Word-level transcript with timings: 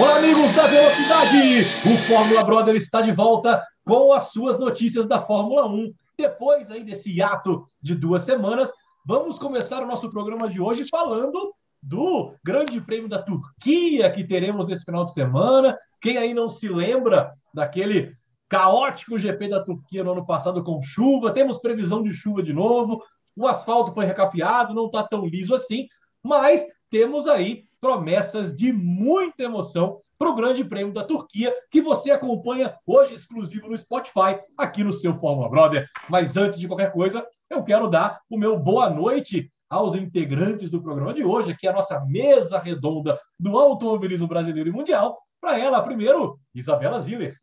Olá, 0.00 0.16
amigos 0.16 0.56
da 0.56 0.66
Velocidade! 0.66 1.60
O 1.84 2.08
Fórmula 2.08 2.42
Brother 2.42 2.74
está 2.74 3.02
de 3.02 3.12
volta 3.12 3.62
com 3.84 4.14
as 4.14 4.32
suas 4.32 4.58
notícias 4.58 5.04
da 5.04 5.20
Fórmula 5.20 5.66
1. 5.66 5.92
Depois 6.16 6.70
aí 6.70 6.82
desse 6.82 7.12
hiato 7.12 7.66
de 7.82 7.94
duas 7.94 8.22
semanas, 8.22 8.72
vamos 9.04 9.38
começar 9.38 9.84
o 9.84 9.86
nosso 9.86 10.08
programa 10.08 10.48
de 10.48 10.58
hoje 10.58 10.88
falando 10.88 11.52
do 11.82 12.32
Grande 12.42 12.80
Prêmio 12.80 13.10
da 13.10 13.20
Turquia 13.20 14.10
que 14.10 14.26
teremos 14.26 14.70
esse 14.70 14.86
final 14.86 15.04
de 15.04 15.12
semana. 15.12 15.76
Quem 16.00 16.16
aí 16.16 16.32
não 16.32 16.48
se 16.48 16.66
lembra 16.66 17.34
daquele 17.52 18.14
caótico 18.48 19.18
GP 19.18 19.48
da 19.48 19.62
Turquia 19.62 20.02
no 20.02 20.12
ano 20.12 20.24
passado 20.24 20.64
com 20.64 20.82
chuva, 20.82 21.30
temos 21.30 21.58
previsão 21.58 22.02
de 22.02 22.14
chuva 22.14 22.42
de 22.42 22.54
novo, 22.54 23.04
o 23.36 23.46
asfalto 23.46 23.92
foi 23.92 24.06
recapeado, 24.06 24.72
não 24.72 24.86
está 24.86 25.02
tão 25.02 25.26
liso 25.26 25.54
assim, 25.54 25.86
mas 26.24 26.64
temos 26.88 27.26
aí 27.26 27.68
promessas 27.80 28.54
de 28.54 28.72
muita 28.72 29.44
emoção 29.44 30.00
para 30.18 30.28
o 30.28 30.34
Grande 30.34 30.62
Prêmio 30.62 30.92
da 30.92 31.02
Turquia, 31.02 31.54
que 31.70 31.80
você 31.80 32.10
acompanha 32.10 32.76
hoje 32.86 33.14
exclusivo 33.14 33.68
no 33.68 33.78
Spotify, 33.78 34.38
aqui 34.56 34.84
no 34.84 34.92
seu 34.92 35.18
Fórmula 35.18 35.48
Brother. 35.48 35.88
Mas 36.08 36.36
antes 36.36 36.60
de 36.60 36.66
qualquer 36.66 36.92
coisa, 36.92 37.26
eu 37.48 37.64
quero 37.64 37.88
dar 37.88 38.20
o 38.28 38.36
meu 38.36 38.58
boa 38.58 38.90
noite 38.90 39.50
aos 39.70 39.94
integrantes 39.94 40.68
do 40.68 40.82
programa 40.82 41.14
de 41.14 41.24
hoje, 41.24 41.52
aqui 41.52 41.66
a 41.66 41.72
nossa 41.72 42.00
mesa 42.00 42.58
redonda 42.58 43.18
do 43.38 43.56
automobilismo 43.56 44.26
brasileiro 44.26 44.68
e 44.68 44.72
mundial. 44.72 45.22
Para 45.40 45.58
ela, 45.58 45.80
primeiro, 45.80 46.38
Isabela 46.54 47.00
Ziller. 47.00 47.34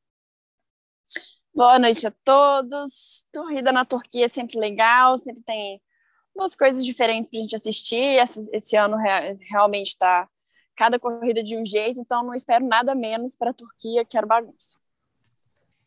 Boa 1.55 1.79
noite 1.79 2.05
a 2.05 2.13
todos. 2.23 3.25
Corrida 3.33 3.71
na 3.71 3.85
Turquia 3.85 4.25
é 4.25 4.29
sempre 4.29 4.59
legal, 4.59 5.17
sempre 5.17 5.41
tem 5.43 5.81
umas 6.35 6.55
coisas 6.55 6.85
diferentes 6.85 7.31
para 7.31 7.39
a 7.39 7.41
gente 7.41 7.55
assistir. 7.55 8.19
Esse, 8.19 8.47
esse 8.53 8.75
ano 8.75 8.97
realmente 9.49 9.87
está 9.87 10.29
cada 10.77 10.99
corrida 10.99 11.41
de 11.41 11.57
um 11.57 11.65
jeito, 11.65 11.99
então 11.99 12.23
não 12.23 12.35
espero 12.35 12.65
nada 12.65 12.93
menos 12.93 13.35
para 13.35 13.49
a 13.49 13.53
Turquia, 13.53 14.05
quero 14.05 14.27
bagunça. 14.27 14.77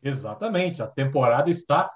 Exatamente, 0.03 0.83
a 0.83 0.87
temporada 0.87 1.49
está 1.49 1.91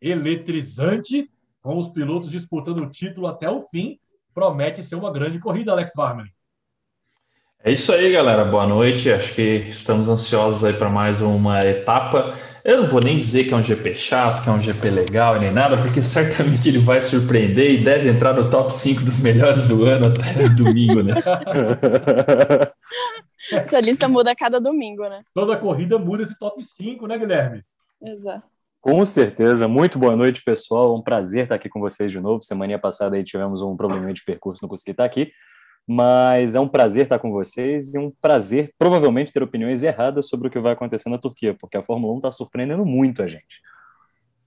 eletrizante, 0.00 1.30
com 1.60 1.76
os 1.76 1.88
pilotos 1.88 2.30
disputando 2.30 2.80
o 2.80 2.90
título 2.90 3.26
até 3.26 3.50
o 3.50 3.68
fim. 3.68 4.00
Promete 4.32 4.82
ser 4.82 4.94
uma 4.94 5.12
grande 5.12 5.38
corrida, 5.38 5.72
Alex 5.72 5.92
Varman. 5.94 6.26
É 7.62 7.70
isso 7.70 7.92
aí, 7.92 8.10
galera. 8.10 8.42
Boa 8.42 8.66
noite. 8.66 9.12
Acho 9.12 9.34
que 9.34 9.42
estamos 9.68 10.08
ansiosos 10.08 10.64
aí 10.64 10.72
para 10.72 10.88
mais 10.88 11.20
uma 11.20 11.58
etapa. 11.60 12.34
Eu 12.64 12.82
não 12.82 12.88
vou 12.88 13.00
nem 13.00 13.18
dizer 13.18 13.44
que 13.44 13.54
é 13.54 13.56
um 13.56 13.62
GP 13.62 13.94
chato, 13.94 14.42
que 14.42 14.48
é 14.48 14.52
um 14.52 14.60
GP 14.60 14.90
legal 14.90 15.38
nem 15.38 15.50
nada, 15.50 15.76
porque 15.76 16.02
certamente 16.02 16.68
ele 16.68 16.78
vai 16.78 17.00
surpreender 17.00 17.72
e 17.72 17.84
deve 17.84 18.08
entrar 18.08 18.34
no 18.34 18.50
top 18.50 18.72
5 18.72 19.02
dos 19.02 19.22
melhores 19.22 19.66
do 19.66 19.84
ano 19.86 20.08
até 20.08 20.48
domingo, 20.54 21.02
né? 21.02 21.14
Essa 23.52 23.80
lista 23.80 24.06
muda 24.06 24.30
a 24.30 24.36
cada 24.36 24.60
domingo, 24.60 25.08
né? 25.08 25.22
Toda 25.34 25.56
corrida 25.56 25.98
muda 25.98 26.22
esse 26.22 26.38
top 26.38 26.62
5, 26.62 27.06
né, 27.06 27.18
Guilherme? 27.18 27.62
Exato. 28.02 28.44
Com 28.80 29.04
certeza. 29.04 29.66
Muito 29.66 29.98
boa 29.98 30.14
noite, 30.14 30.42
pessoal. 30.42 30.96
Um 30.96 31.02
prazer 31.02 31.44
estar 31.44 31.54
aqui 31.56 31.68
com 31.68 31.80
vocês 31.80 32.12
de 32.12 32.20
novo. 32.20 32.42
Semana 32.44 32.78
passada 32.78 33.16
aí 33.16 33.24
tivemos 33.24 33.60
um 33.62 33.76
problema 33.76 34.12
de 34.12 34.24
percurso, 34.24 34.62
não 34.62 34.68
consegui 34.68 34.92
estar 34.92 35.04
aqui. 35.04 35.32
Mas 35.86 36.54
é 36.54 36.60
um 36.60 36.68
prazer 36.68 37.04
estar 37.04 37.18
com 37.18 37.32
vocês 37.32 37.94
e 37.94 37.98
um 37.98 38.12
prazer, 38.20 38.72
provavelmente, 38.78 39.32
ter 39.32 39.42
opiniões 39.42 39.82
erradas 39.82 40.28
sobre 40.28 40.48
o 40.48 40.50
que 40.50 40.60
vai 40.60 40.72
acontecer 40.72 41.08
na 41.08 41.18
Turquia, 41.18 41.56
porque 41.58 41.76
a 41.76 41.82
Fórmula 41.82 42.14
1 42.14 42.16
está 42.18 42.32
surpreendendo 42.32 42.86
muito 42.86 43.22
a 43.22 43.26
gente. 43.26 43.60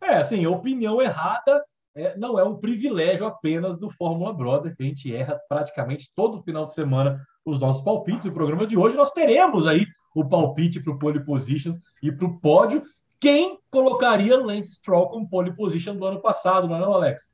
É, 0.02 0.16
assim, 0.17 0.45
opinião 0.45 1.02
errada 1.02 1.64
é, 1.95 2.17
não 2.17 2.39
é 2.39 2.44
um 2.44 2.58
privilégio 2.58 3.26
apenas 3.26 3.78
do 3.78 3.89
Fórmula 3.92 4.34
Brother, 4.34 4.76
que 4.76 4.84
a 4.84 4.86
gente 4.86 5.16
erra 5.16 5.39
praticamente 5.48 6.11
todo 6.16 6.42
final 6.44 6.66
de 6.66 6.73
semana 6.73 7.22
os 7.45 7.59
nossos 7.59 7.84
palpites. 7.84 8.26
O 8.26 8.34
programa 8.34 8.66
de 8.66 8.78
hoje 8.78 8.95
nós 8.95 9.11
teremos 9.11 9.67
aí 9.67 9.86
o 10.16 10.26
palpite 10.27 10.80
para 10.80 10.93
o 10.93 10.99
pole 10.99 11.23
position 11.23 11.76
e 12.02 12.11
para 12.11 12.26
o 12.26 12.39
pódio. 12.39 12.83
Quem 13.20 13.58
colocaria 13.70 14.38
Lance 14.38 14.76
Stroll 14.76 15.10
como 15.10 15.30
pole 15.30 15.55
position 15.55 15.95
do 15.95 16.05
ano 16.05 16.22
passado, 16.22 16.67
não 16.67 16.76
é, 16.76 16.80
não, 16.80 16.93
Alex? 16.93 17.33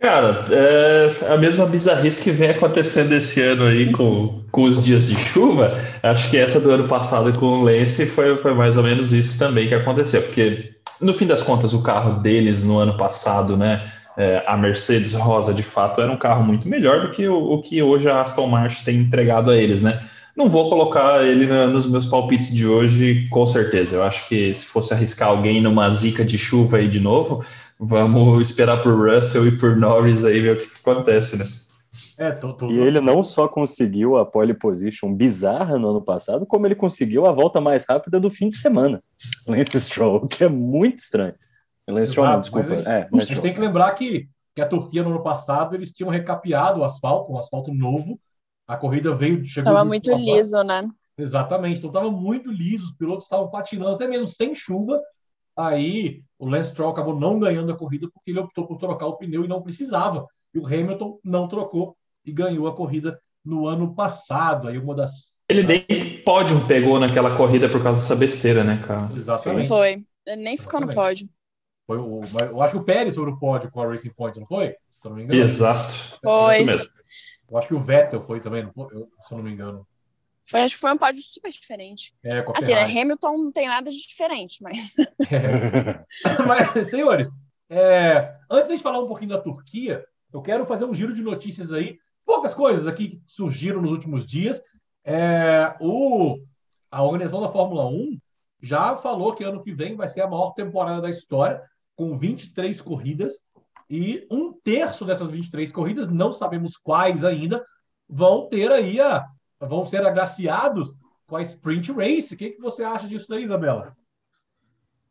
Cara, 0.00 0.46
é 0.50 1.34
a 1.34 1.36
mesma 1.36 1.66
bizarrice 1.66 2.24
que 2.24 2.30
vem 2.30 2.48
acontecendo 2.48 3.12
esse 3.12 3.42
ano 3.42 3.66
aí 3.66 3.92
com, 3.92 4.42
com 4.50 4.62
os 4.62 4.82
dias 4.82 5.08
de 5.08 5.14
chuva. 5.14 5.78
Acho 6.02 6.30
que 6.30 6.38
essa 6.38 6.58
do 6.58 6.70
ano 6.70 6.88
passado 6.88 7.38
com 7.38 7.46
o 7.46 7.62
Lance 7.62 8.06
foi, 8.06 8.34
foi 8.38 8.54
mais 8.54 8.78
ou 8.78 8.82
menos 8.82 9.12
isso 9.12 9.38
também 9.38 9.68
que 9.68 9.74
aconteceu, 9.74 10.22
porque 10.22 10.70
no 11.02 11.12
fim 11.12 11.26
das 11.26 11.42
contas 11.42 11.74
o 11.74 11.82
carro 11.82 12.18
deles 12.20 12.64
no 12.64 12.78
ano 12.78 12.96
passado, 12.96 13.58
né, 13.58 13.82
é, 14.16 14.42
a 14.46 14.56
Mercedes 14.56 15.12
Rosa 15.12 15.52
de 15.52 15.62
fato 15.62 16.00
era 16.00 16.10
um 16.10 16.16
carro 16.16 16.42
muito 16.42 16.66
melhor 16.66 17.02
do 17.02 17.10
que 17.10 17.28
o, 17.28 17.52
o 17.52 17.60
que 17.60 17.82
hoje 17.82 18.08
a 18.08 18.22
Aston 18.22 18.46
Martin 18.46 18.84
tem 18.84 18.96
entregado 18.96 19.50
a 19.50 19.56
eles, 19.56 19.82
né? 19.82 20.00
Não 20.34 20.48
vou 20.48 20.70
colocar 20.70 21.26
ele 21.26 21.46
na, 21.46 21.66
nos 21.66 21.86
meus 21.86 22.06
palpites 22.06 22.54
de 22.54 22.66
hoje, 22.66 23.26
com 23.28 23.44
certeza. 23.44 23.96
Eu 23.96 24.02
acho 24.02 24.28
que 24.28 24.54
se 24.54 24.66
fosse 24.66 24.94
arriscar 24.94 25.28
alguém 25.28 25.60
numa 25.60 25.90
zica 25.90 26.24
de 26.24 26.38
chuva 26.38 26.78
aí 26.78 26.86
de 26.86 27.00
novo, 27.00 27.44
Vamos 27.82 28.38
esperar 28.38 28.82
por 28.82 28.94
Russell 28.94 29.48
e 29.48 29.58
por 29.58 29.74
Norris 29.74 30.26
aí 30.26 30.38
ver 30.38 30.52
o 30.52 30.56
que 30.58 30.66
acontece, 30.86 31.38
né? 31.38 32.26
É, 32.26 32.30
tô, 32.30 32.52
tô, 32.52 32.66
tô. 32.66 32.70
E 32.70 32.78
ele 32.78 33.00
não 33.00 33.22
só 33.22 33.48
conseguiu 33.48 34.18
a 34.18 34.26
pole 34.26 34.52
position 34.52 35.14
bizarra 35.14 35.78
no 35.78 35.88
ano 35.88 36.02
passado, 36.02 36.44
como 36.44 36.66
ele 36.66 36.74
conseguiu 36.74 37.24
a 37.24 37.32
volta 37.32 37.58
mais 37.58 37.86
rápida 37.88 38.20
do 38.20 38.28
fim 38.28 38.50
de 38.50 38.56
semana. 38.56 39.02
Lance 39.48 39.80
Stroll, 39.80 40.28
que 40.28 40.44
é 40.44 40.48
muito 40.48 40.98
estranho. 40.98 41.34
Lance 41.88 42.12
Stroll, 42.12 42.28
não, 42.28 42.40
desculpa. 42.40 42.74
A 42.74 42.76
gente, 42.76 42.86
é, 42.86 43.08
a 43.10 43.18
gente 43.18 43.40
tem 43.40 43.54
que 43.54 43.60
lembrar 43.60 43.90
que, 43.92 44.28
que 44.54 44.60
a 44.60 44.68
Turquia 44.68 45.02
no 45.02 45.10
ano 45.10 45.22
passado 45.22 45.74
eles 45.74 45.90
tinham 45.90 46.10
recapeado 46.10 46.80
o 46.80 46.84
asfalto, 46.84 47.32
um 47.32 47.38
asfalto 47.38 47.72
novo. 47.72 48.20
A 48.68 48.76
corrida 48.76 49.14
veio, 49.14 49.42
chegou. 49.46 49.72
Tava 49.72 49.86
muito 49.86 50.12
liso, 50.12 50.62
né? 50.62 50.86
Exatamente, 51.16 51.78
então 51.78 51.90
tava 51.90 52.10
muito 52.10 52.50
liso, 52.50 52.84
os 52.84 52.92
pilotos 52.92 53.24
estavam 53.24 53.50
patinando 53.50 53.94
até 53.94 54.06
mesmo 54.06 54.26
sem 54.26 54.54
chuva. 54.54 55.00
Aí 55.56 56.22
o 56.38 56.48
Lance 56.48 56.70
Stroll 56.70 56.90
acabou 56.90 57.18
não 57.18 57.38
ganhando 57.38 57.72
a 57.72 57.76
corrida 57.76 58.08
porque 58.12 58.30
ele 58.30 58.40
optou 58.40 58.66
por 58.66 58.78
trocar 58.78 59.06
o 59.06 59.16
pneu 59.16 59.44
e 59.44 59.48
não 59.48 59.62
precisava. 59.62 60.26
E 60.54 60.58
o 60.58 60.66
Hamilton 60.66 61.18
não 61.24 61.48
trocou 61.48 61.96
e 62.24 62.32
ganhou 62.32 62.66
a 62.66 62.74
corrida 62.74 63.20
no 63.44 63.66
ano 63.66 63.94
passado. 63.94 64.68
Aí 64.68 64.78
uma 64.78 64.94
das. 64.94 65.40
Ele 65.48 65.62
nem 65.62 66.22
pódio 66.22 66.66
pegou 66.66 66.98
naquela 67.00 67.36
corrida 67.36 67.68
por 67.68 67.82
causa 67.82 67.98
dessa 68.00 68.16
besteira, 68.16 68.62
né, 68.62 68.82
cara? 68.86 69.10
Exatamente. 69.14 69.68
Foi. 69.68 70.04
Ele 70.26 70.42
nem 70.42 70.56
ficou 70.56 70.80
Exatamente. 70.80 70.96
no 70.96 71.02
pódio. 71.02 71.28
Foi 71.86 71.98
o, 71.98 72.22
eu 72.52 72.62
acho 72.62 72.76
que 72.76 72.80
o 72.80 72.84
Pérez 72.84 73.16
foi 73.16 73.26
no 73.26 73.38
pódio 73.38 73.70
com 73.70 73.80
a 73.80 73.88
Racing 73.88 74.10
Point, 74.10 74.38
não 74.38 74.46
foi? 74.46 74.76
Se 75.00 75.06
eu 75.06 75.10
não 75.10 75.16
me 75.16 75.24
engano. 75.24 75.42
Exato. 75.42 76.18
Foi. 76.22 76.56
Isso 76.58 76.66
mesmo. 76.66 76.88
Eu 77.50 77.58
acho 77.58 77.68
que 77.68 77.74
o 77.74 77.80
Vettel 77.80 78.24
foi 78.24 78.40
também, 78.40 78.62
não 78.62 78.72
foi? 78.72 78.94
Eu, 78.94 79.08
se 79.26 79.34
eu 79.34 79.38
não 79.38 79.44
me 79.44 79.50
engano. 79.50 79.84
Foi, 80.50 80.62
acho 80.62 80.74
que 80.74 80.80
foi 80.80 80.92
um 80.92 80.98
pódio 80.98 81.22
super 81.22 81.50
diferente. 81.50 82.12
É, 82.24 82.44
assim, 82.56 82.74
né, 82.74 82.82
Hamilton 82.82 83.38
não 83.38 83.52
tem 83.52 83.68
nada 83.68 83.88
de 83.88 83.96
diferente, 83.96 84.60
mas. 84.60 84.94
É. 85.30 86.04
mas, 86.44 86.88
senhores, 86.88 87.30
é, 87.68 88.34
antes 88.50 88.76
de 88.76 88.82
falar 88.82 89.00
um 89.00 89.06
pouquinho 89.06 89.30
da 89.30 89.40
Turquia, 89.40 90.04
eu 90.32 90.42
quero 90.42 90.66
fazer 90.66 90.84
um 90.84 90.94
giro 90.94 91.14
de 91.14 91.22
notícias 91.22 91.72
aí. 91.72 91.98
Poucas 92.26 92.52
coisas 92.52 92.88
aqui 92.88 93.10
que 93.10 93.22
surgiram 93.28 93.80
nos 93.80 93.92
últimos 93.92 94.26
dias. 94.26 94.60
É, 95.04 95.72
o, 95.80 96.38
a 96.90 97.04
organização 97.04 97.40
da 97.40 97.52
Fórmula 97.52 97.86
1 97.86 98.18
já 98.60 98.96
falou 98.96 99.32
que 99.34 99.44
ano 99.44 99.62
que 99.62 99.72
vem 99.72 99.94
vai 99.94 100.08
ser 100.08 100.22
a 100.22 100.28
maior 100.28 100.52
temporada 100.54 101.00
da 101.00 101.10
história, 101.10 101.62
com 101.94 102.18
23 102.18 102.80
corridas, 102.80 103.34
e 103.88 104.26
um 104.28 104.52
terço 104.52 105.04
dessas 105.04 105.30
23 105.30 105.70
corridas, 105.70 106.08
não 106.08 106.32
sabemos 106.32 106.76
quais 106.76 107.24
ainda, 107.24 107.64
vão 108.08 108.48
ter 108.48 108.70
aí 108.72 109.00
a, 109.00 109.24
vão 109.60 109.86
ser 109.86 110.04
agraciados 110.06 110.96
com 111.26 111.36
a 111.36 111.42
Sprint 111.42 111.92
Race. 111.92 112.34
O 112.34 112.36
que, 112.36 112.50
que 112.50 112.60
você 112.60 112.82
acha 112.82 113.06
disso 113.06 113.32
Isabela? 113.38 113.96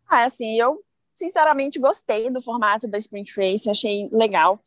Ah, 0.08 0.24
assim, 0.24 0.60
eu 0.60 0.84
sinceramente 1.14 1.80
gostei 1.80 2.30
do 2.30 2.42
formato 2.42 2.88
da 2.88 2.98
Sprint 2.98 3.40
Race, 3.40 3.70
achei 3.70 4.10
legal. 4.12 4.60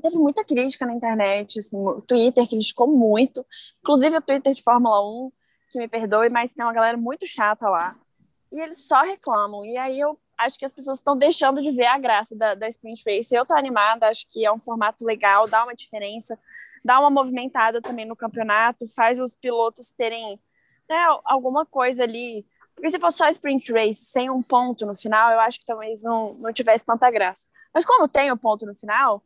Teve 0.00 0.16
muita 0.16 0.44
crítica 0.44 0.86
na 0.86 0.94
internet, 0.94 1.58
assim, 1.58 1.76
o 1.76 2.00
Twitter 2.00 2.48
criticou 2.48 2.88
muito, 2.88 3.44
inclusive 3.80 4.16
o 4.16 4.22
Twitter 4.22 4.54
de 4.54 4.62
Fórmula 4.62 5.00
1, 5.26 5.32
que 5.70 5.78
me 5.78 5.86
perdoe, 5.86 6.30
mas 6.30 6.54
tem 6.54 6.64
uma 6.64 6.72
galera 6.72 6.96
muito 6.96 7.26
chata 7.26 7.68
lá. 7.68 7.94
E 8.50 8.60
eles 8.60 8.86
só 8.86 9.02
reclamam. 9.02 9.64
E 9.64 9.76
aí 9.76 10.00
eu 10.00 10.18
acho 10.38 10.58
que 10.58 10.64
as 10.64 10.72
pessoas 10.72 10.98
estão 10.98 11.16
deixando 11.16 11.62
de 11.62 11.70
ver 11.70 11.86
a 11.86 11.98
graça 11.98 12.34
da, 12.34 12.54
da 12.54 12.68
Sprint 12.68 13.02
Race. 13.06 13.34
Eu 13.34 13.46
tô 13.46 13.54
animada, 13.54 14.08
acho 14.08 14.26
que 14.30 14.44
é 14.44 14.52
um 14.52 14.58
formato 14.58 15.04
legal, 15.04 15.48
dá 15.48 15.64
uma 15.64 15.74
diferença 15.74 16.38
dá 16.84 16.98
uma 16.98 17.10
movimentada 17.10 17.80
também 17.80 18.04
no 18.04 18.16
campeonato, 18.16 18.86
faz 18.94 19.18
os 19.18 19.34
pilotos 19.34 19.90
terem 19.90 20.40
né, 20.88 20.96
alguma 21.24 21.64
coisa 21.64 22.02
ali. 22.02 22.44
Porque 22.74 22.90
se 22.90 22.98
fosse 22.98 23.18
só 23.18 23.28
sprint 23.28 23.72
race 23.72 24.04
sem 24.04 24.30
um 24.30 24.42
ponto 24.42 24.86
no 24.86 24.94
final, 24.94 25.30
eu 25.32 25.40
acho 25.40 25.58
que 25.58 25.64
talvez 25.64 26.02
não, 26.02 26.34
não 26.34 26.52
tivesse 26.52 26.84
tanta 26.84 27.10
graça. 27.10 27.46
Mas 27.72 27.84
como 27.84 28.08
tem 28.08 28.30
o 28.32 28.36
ponto 28.36 28.66
no 28.66 28.74
final, 28.74 29.22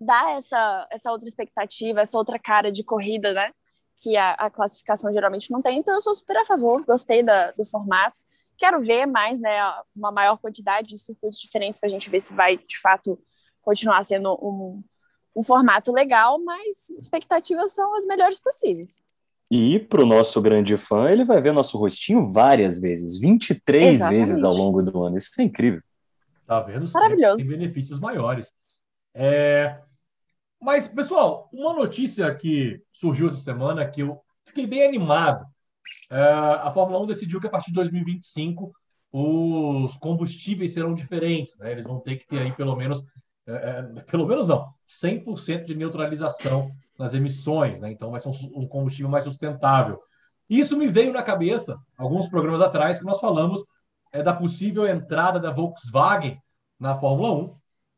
dá 0.00 0.32
essa, 0.32 0.86
essa 0.90 1.10
outra 1.10 1.28
expectativa, 1.28 2.00
essa 2.00 2.18
outra 2.18 2.38
cara 2.38 2.70
de 2.70 2.84
corrida, 2.84 3.32
né? 3.32 3.52
Que 3.96 4.16
a, 4.16 4.32
a 4.32 4.50
classificação 4.50 5.12
geralmente 5.12 5.50
não 5.50 5.62
tem. 5.62 5.78
Então 5.78 5.94
eu 5.94 6.00
sou 6.00 6.14
super 6.14 6.36
a 6.36 6.44
favor, 6.44 6.84
gostei 6.84 7.22
da, 7.22 7.52
do 7.52 7.64
formato. 7.64 8.16
Quero 8.58 8.80
ver 8.80 9.06
mais, 9.06 9.40
né? 9.40 9.60
Uma 9.94 10.12
maior 10.12 10.36
quantidade 10.38 10.88
de 10.88 10.98
circuitos 10.98 11.38
diferentes 11.38 11.80
para 11.80 11.88
a 11.88 11.90
gente 11.90 12.10
ver 12.10 12.20
se 12.20 12.34
vai, 12.34 12.56
de 12.56 12.78
fato, 12.78 13.18
continuar 13.62 14.04
sendo 14.04 14.34
um, 14.34 14.82
um 15.34 15.42
formato 15.42 15.92
legal, 15.92 16.38
mas 16.42 16.88
expectativas 16.90 17.72
são 17.72 17.96
as 17.96 18.06
melhores 18.06 18.38
possíveis. 18.40 19.02
E 19.50 19.78
para 19.78 20.02
o 20.02 20.06
nosso 20.06 20.40
grande 20.40 20.76
fã, 20.76 21.10
ele 21.10 21.24
vai 21.24 21.40
ver 21.40 21.52
nosso 21.52 21.76
rostinho 21.78 22.26
várias 22.26 22.80
vezes, 22.80 23.18
23 23.18 23.94
Exatamente. 23.96 24.26
vezes 24.26 24.44
ao 24.44 24.54
longo 24.54 24.82
do 24.82 25.02
ano. 25.02 25.16
Isso 25.16 25.30
é 25.38 25.44
incrível. 25.44 25.82
Tá 26.46 26.60
vendo? 26.60 26.90
Maravilhoso. 26.92 27.48
Tem 27.48 27.58
benefícios 27.58 28.00
maiores. 28.00 28.48
É, 29.14 29.78
Mas, 30.60 30.88
pessoal, 30.88 31.48
uma 31.52 31.72
notícia 31.74 32.34
que 32.34 32.80
surgiu 32.94 33.28
essa 33.28 33.36
semana 33.36 33.86
que 33.88 34.00
eu 34.00 34.20
fiquei 34.46 34.66
bem 34.66 34.84
animado. 34.86 35.44
É, 36.10 36.20
A 36.20 36.70
Fórmula 36.72 37.02
1 37.02 37.06
decidiu 37.06 37.40
que 37.40 37.46
a 37.46 37.50
partir 37.50 37.68
de 37.68 37.74
2025 37.74 38.72
os 39.12 39.94
combustíveis 39.98 40.72
serão 40.72 40.94
diferentes, 40.94 41.56
né? 41.58 41.70
Eles 41.70 41.84
vão 41.84 42.00
ter 42.00 42.16
que 42.16 42.26
ter 42.26 42.38
aí 42.38 42.52
pelo 42.52 42.74
menos, 42.74 43.04
é, 43.46 43.52
é, 43.52 43.82
pelo 44.02 44.26
menos 44.26 44.46
não, 44.46 44.72
100% 44.86 45.64
de 45.66 45.74
neutralização 45.74 46.70
nas 46.98 47.12
emissões, 47.12 47.80
né? 47.80 47.90
Então 47.90 48.10
vai 48.10 48.20
ser 48.20 48.28
um, 48.28 48.66
combustível 48.66 49.10
mais 49.10 49.24
sustentável. 49.24 50.00
Isso 50.48 50.76
me 50.76 50.88
veio 50.88 51.12
na 51.12 51.22
cabeça 51.22 51.78
alguns 51.96 52.28
programas 52.28 52.60
atrás 52.60 52.98
que 52.98 53.04
nós 53.04 53.20
falamos 53.20 53.64
é, 54.12 54.22
da 54.22 54.32
possível 54.32 54.86
entrada 54.86 55.40
da 55.40 55.50
Volkswagen 55.50 56.38
na 56.78 56.96
Fórmula 56.96 57.32
1 57.32 57.56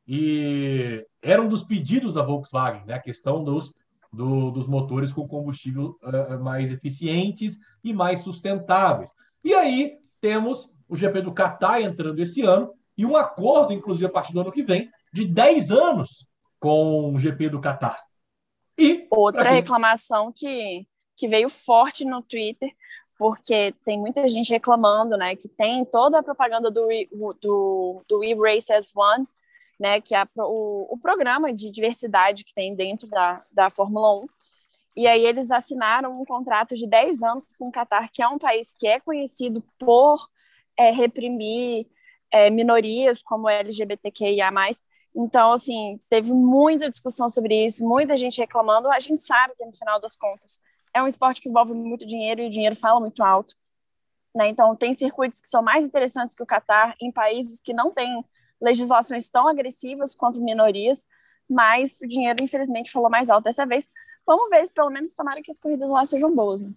e 0.09 1.05
era 1.21 1.43
um 1.43 1.49
dos 1.49 1.65
pedidos 1.65 2.15
da 2.15 2.23
Volkswagen, 2.23 2.85
né? 2.87 2.95
A 2.95 3.01
questão 3.01 3.43
dos, 3.43 3.73
do- 4.13 4.51
dos 4.51 4.67
motores 4.67 5.13
com 5.13 5.27
combustível 5.27 5.97
eh, 6.03 6.37
mais 6.37 6.71
eficientes 6.71 7.59
e 7.83 7.93
mais 7.93 8.21
sustentáveis. 8.21 9.11
E 9.43 9.53
aí 9.53 9.99
temos 10.21 10.69
o 10.89 10.97
GP 10.97 11.23
do 11.23 11.35
Qatar 11.35 11.81
entrando 11.83 12.21
esse 12.21 12.43
ano 12.43 12.73
e 12.97 13.05
um 13.05 13.17
acordo, 13.17 13.73
inclusive 13.73 14.07
a 14.07 14.11
partir 14.11 14.33
do 14.33 14.41
ano 14.41 14.53
que 14.53 14.63
vem, 14.63 14.89
de 15.13 15.27
10 15.27 15.71
anos 15.71 16.27
com 16.59 17.15
o 17.15 17.19
GP 17.19 17.51
do 17.51 17.61
Qatar. 17.61 18.03
E 18.79 19.07
Outra 19.11 19.51
reclamação 19.51 20.33
que, 20.33 20.87
que 21.17 21.29
veio 21.29 21.49
forte 21.49 22.05
no 22.05 22.23
Twitter, 22.23 22.71
porque 23.19 23.73
tem 23.85 23.99
muita 23.99 24.27
gente 24.29 24.51
reclamando, 24.51 25.17
né, 25.17 25.35
que 25.35 25.49
tem 25.49 25.85
toda 25.85 26.19
a 26.19 26.23
propaganda 26.23 26.71
do, 26.71 26.87
do, 27.41 28.05
do 28.07 28.19
We 28.19 28.35
Race 28.35 28.73
as 28.73 28.95
One, 28.95 29.27
né, 29.81 30.01
que 30.01 30.15
é 30.15 30.27
o, 30.39 30.95
o 30.95 30.99
programa 30.99 31.53
de 31.53 31.71
diversidade 31.71 32.45
que 32.45 32.55
tem 32.55 32.75
dentro 32.75 33.09
da, 33.09 33.43
da 33.51 33.71
Fórmula 33.71 34.23
1. 34.23 34.27
E 34.97 35.07
aí 35.07 35.27
eles 35.27 35.51
assinaram 35.51 36.21
um 36.21 36.25
contrato 36.25 36.75
de 36.75 36.87
10 36.87 37.23
anos 37.23 37.47
com 37.59 37.69
o 37.69 37.73
Qatar, 37.73 38.11
que 38.13 38.23
é 38.23 38.29
um 38.29 38.39
país 38.39 38.75
que 38.75 38.87
é 38.87 38.99
conhecido 38.99 39.63
por 39.79 40.17
é, 40.77 40.91
reprimir 40.91 41.87
é, 42.31 42.51
minorias 42.51 43.23
como 43.23 43.49
LGBTQIA+. 43.49 44.51
Então, 45.17 45.53
assim, 45.53 45.99
teve 46.11 46.31
muita 46.31 46.91
discussão 46.91 47.27
sobre 47.31 47.65
isso, 47.65 47.83
muita 47.83 48.17
gente 48.19 48.39
reclamando. 48.39 48.89
A 48.91 48.99
gente 48.99 49.23
sabe 49.23 49.55
que, 49.57 49.65
no 49.65 49.73
final 49.73 49.99
das 49.99 50.15
contas, 50.15 50.61
é 50.93 51.03
um 51.03 51.07
esporte 51.07 51.41
que 51.41 51.49
envolve 51.49 51.73
muito 51.73 52.05
dinheiro 52.05 52.43
e 52.43 52.47
o 52.47 52.51
dinheiro 52.51 52.77
fala 52.77 53.01
muito 53.01 53.23
alto. 53.25 53.55
Né? 54.35 54.49
Então, 54.49 54.77
tem 54.77 54.93
circuitos 54.93 55.41
que 55.41 55.49
são 55.49 55.63
mais 55.63 55.87
interessantes 55.87 56.35
que 56.35 56.43
o 56.43 56.47
Catar 56.47 56.95
em 57.01 57.11
países 57.11 57.61
que 57.61 57.73
não 57.73 57.91
têm 57.91 58.23
legislações 58.61 59.31
tão 59.31 59.49
agressivas 59.49 60.15
quanto 60.15 60.39
minorias, 60.39 61.09
mas 61.49 61.99
o 62.03 62.07
dinheiro, 62.07 62.43
infelizmente, 62.43 62.91
falou 62.91 63.09
mais 63.09 63.31
alto 63.31 63.45
dessa 63.45 63.65
vez. 63.65 63.89
Vamos 64.27 64.51
ver 64.51 64.67
se, 64.67 64.73
pelo 64.73 64.91
menos, 64.91 65.15
tomara 65.15 65.41
que 65.41 65.51
as 65.51 65.59
corridas 65.59 65.89
lá 65.89 66.05
sejam 66.05 66.35
boas. 66.35 66.61
né? 66.61 66.71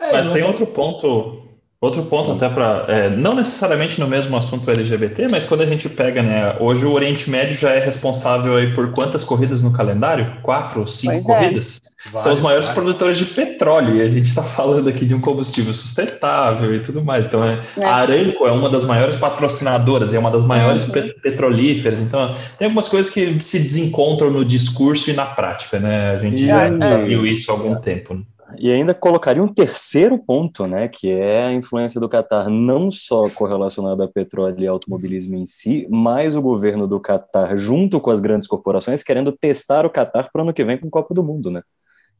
é, 0.00 0.12
Mas 0.12 0.32
tem 0.32 0.42
outro 0.42 0.66
ponto, 0.66 1.44
outro 1.80 2.02
ponto 2.04 2.32
até 2.32 2.46
para, 2.48 3.08
não 3.16 3.32
necessariamente 3.32 3.98
no 3.98 4.06
mesmo 4.06 4.36
assunto 4.36 4.70
LGBT, 4.70 5.28
mas 5.30 5.46
quando 5.46 5.62
a 5.62 5.66
gente 5.66 5.88
pega, 5.88 6.22
né, 6.22 6.54
hoje 6.60 6.84
o 6.84 6.92
Oriente 6.92 7.30
Médio 7.30 7.56
já 7.56 7.70
é 7.70 7.78
responsável 7.82 8.54
aí 8.56 8.74
por 8.74 8.92
quantas 8.92 9.24
corridas 9.24 9.62
no 9.62 9.72
calendário? 9.72 10.36
Quatro 10.42 10.80
ou 10.80 10.86
cinco 10.86 11.12
Pois 11.14 11.28
é. 11.30 11.34
corridas? 11.38 11.80
São 12.16 12.32
os 12.34 12.40
maiores 12.40 12.66
vários. 12.66 12.82
produtores 12.84 13.18
de 13.18 13.24
petróleo 13.26 13.96
e 13.96 14.02
a 14.02 14.10
gente 14.10 14.26
está 14.26 14.42
falando 14.42 14.88
aqui 14.88 15.04
de 15.06 15.14
um 15.14 15.20
combustível 15.20 15.72
sustentável 15.72 16.74
e 16.74 16.80
tudo 16.80 17.02
mais. 17.04 17.26
Então, 17.26 17.42
é, 17.44 17.58
É. 17.82 17.86
a 17.86 17.94
Aramco 17.96 18.46
é 18.46 18.52
uma 18.52 18.68
das 18.70 18.84
maiores 18.86 19.16
patrocinadoras, 19.16 20.12
é 20.14 20.18
uma 20.18 20.30
das 20.30 20.42
maiores 20.44 20.84
Uhum. 20.86 20.92
pe- 20.92 21.14
petrolíferas. 21.22 22.00
Então, 22.00 22.34
tem 22.58 22.66
algumas 22.66 22.88
coisas 22.88 23.12
que 23.12 23.40
se 23.42 23.58
desencontram 23.58 24.30
no 24.30 24.44
discurso 24.44 25.10
e 25.10 25.12
na 25.14 25.26
prática, 25.26 25.78
né? 25.78 26.12
A 26.12 26.18
gente 26.18 26.42
E 26.42 26.46
já, 26.46 26.68
já 26.78 26.96
viu 26.98 27.26
isso 27.26 27.50
há 27.50 27.54
algum 27.54 27.74
tempo. 27.76 28.14
né? 28.14 28.20
E 28.62 28.70
ainda 28.70 28.92
colocaria 28.92 29.42
um 29.42 29.48
terceiro 29.48 30.18
ponto, 30.18 30.66
né, 30.66 30.86
que 30.86 31.10
é 31.10 31.46
a 31.46 31.52
influência 31.54 31.98
do 31.98 32.10
Catar 32.10 32.50
não 32.50 32.90
só 32.90 33.22
correlacionada 33.30 34.04
a 34.04 34.08
petróleo 34.08 34.60
e 34.60 34.66
automobilismo 34.66 35.34
em 35.34 35.46
si, 35.46 35.86
mas 35.88 36.36
o 36.36 36.42
governo 36.42 36.86
do 36.86 37.00
Catar, 37.00 37.56
junto 37.56 37.98
com 37.98 38.10
as 38.10 38.20
grandes 38.20 38.46
corporações, 38.46 39.02
querendo 39.02 39.32
testar 39.32 39.86
o 39.86 39.90
Catar 39.90 40.28
para 40.30 40.40
o 40.40 40.42
ano 40.42 40.52
que 40.52 40.62
vem 40.62 40.76
com 40.76 40.88
o 40.88 40.90
Copa 40.90 41.14
do 41.14 41.24
Mundo, 41.24 41.50
né? 41.50 41.62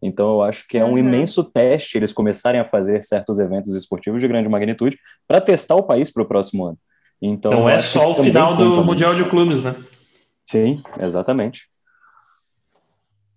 Então 0.01 0.31
eu 0.31 0.43
acho 0.43 0.67
que 0.67 0.79
é 0.79 0.85
um 0.85 0.93
Uhum. 0.93 0.99
imenso 0.99 1.45
teste 1.45 1.99
eles 1.99 2.11
começarem 2.11 2.59
a 2.59 2.65
fazer 2.65 3.03
certos 3.05 3.39
eventos 3.39 3.75
esportivos 3.75 4.19
de 4.19 4.27
grande 4.27 4.49
magnitude 4.49 4.99
para 5.29 5.43
testar 5.43 5.75
o 5.75 5.83
país 5.83 6.11
para 6.11 6.23
o 6.23 6.27
próximo 6.27 6.65
ano. 6.65 6.79
Então 7.21 7.53
Não 7.53 7.69
é 7.69 7.79
só 7.81 8.13
o 8.13 8.15
final 8.15 8.57
do. 8.57 8.83
Mundial 8.83 9.15
de 9.15 9.25
Clubes, 9.25 9.63
né? 9.63 9.75
Sim, 10.47 10.83
exatamente. 10.99 11.70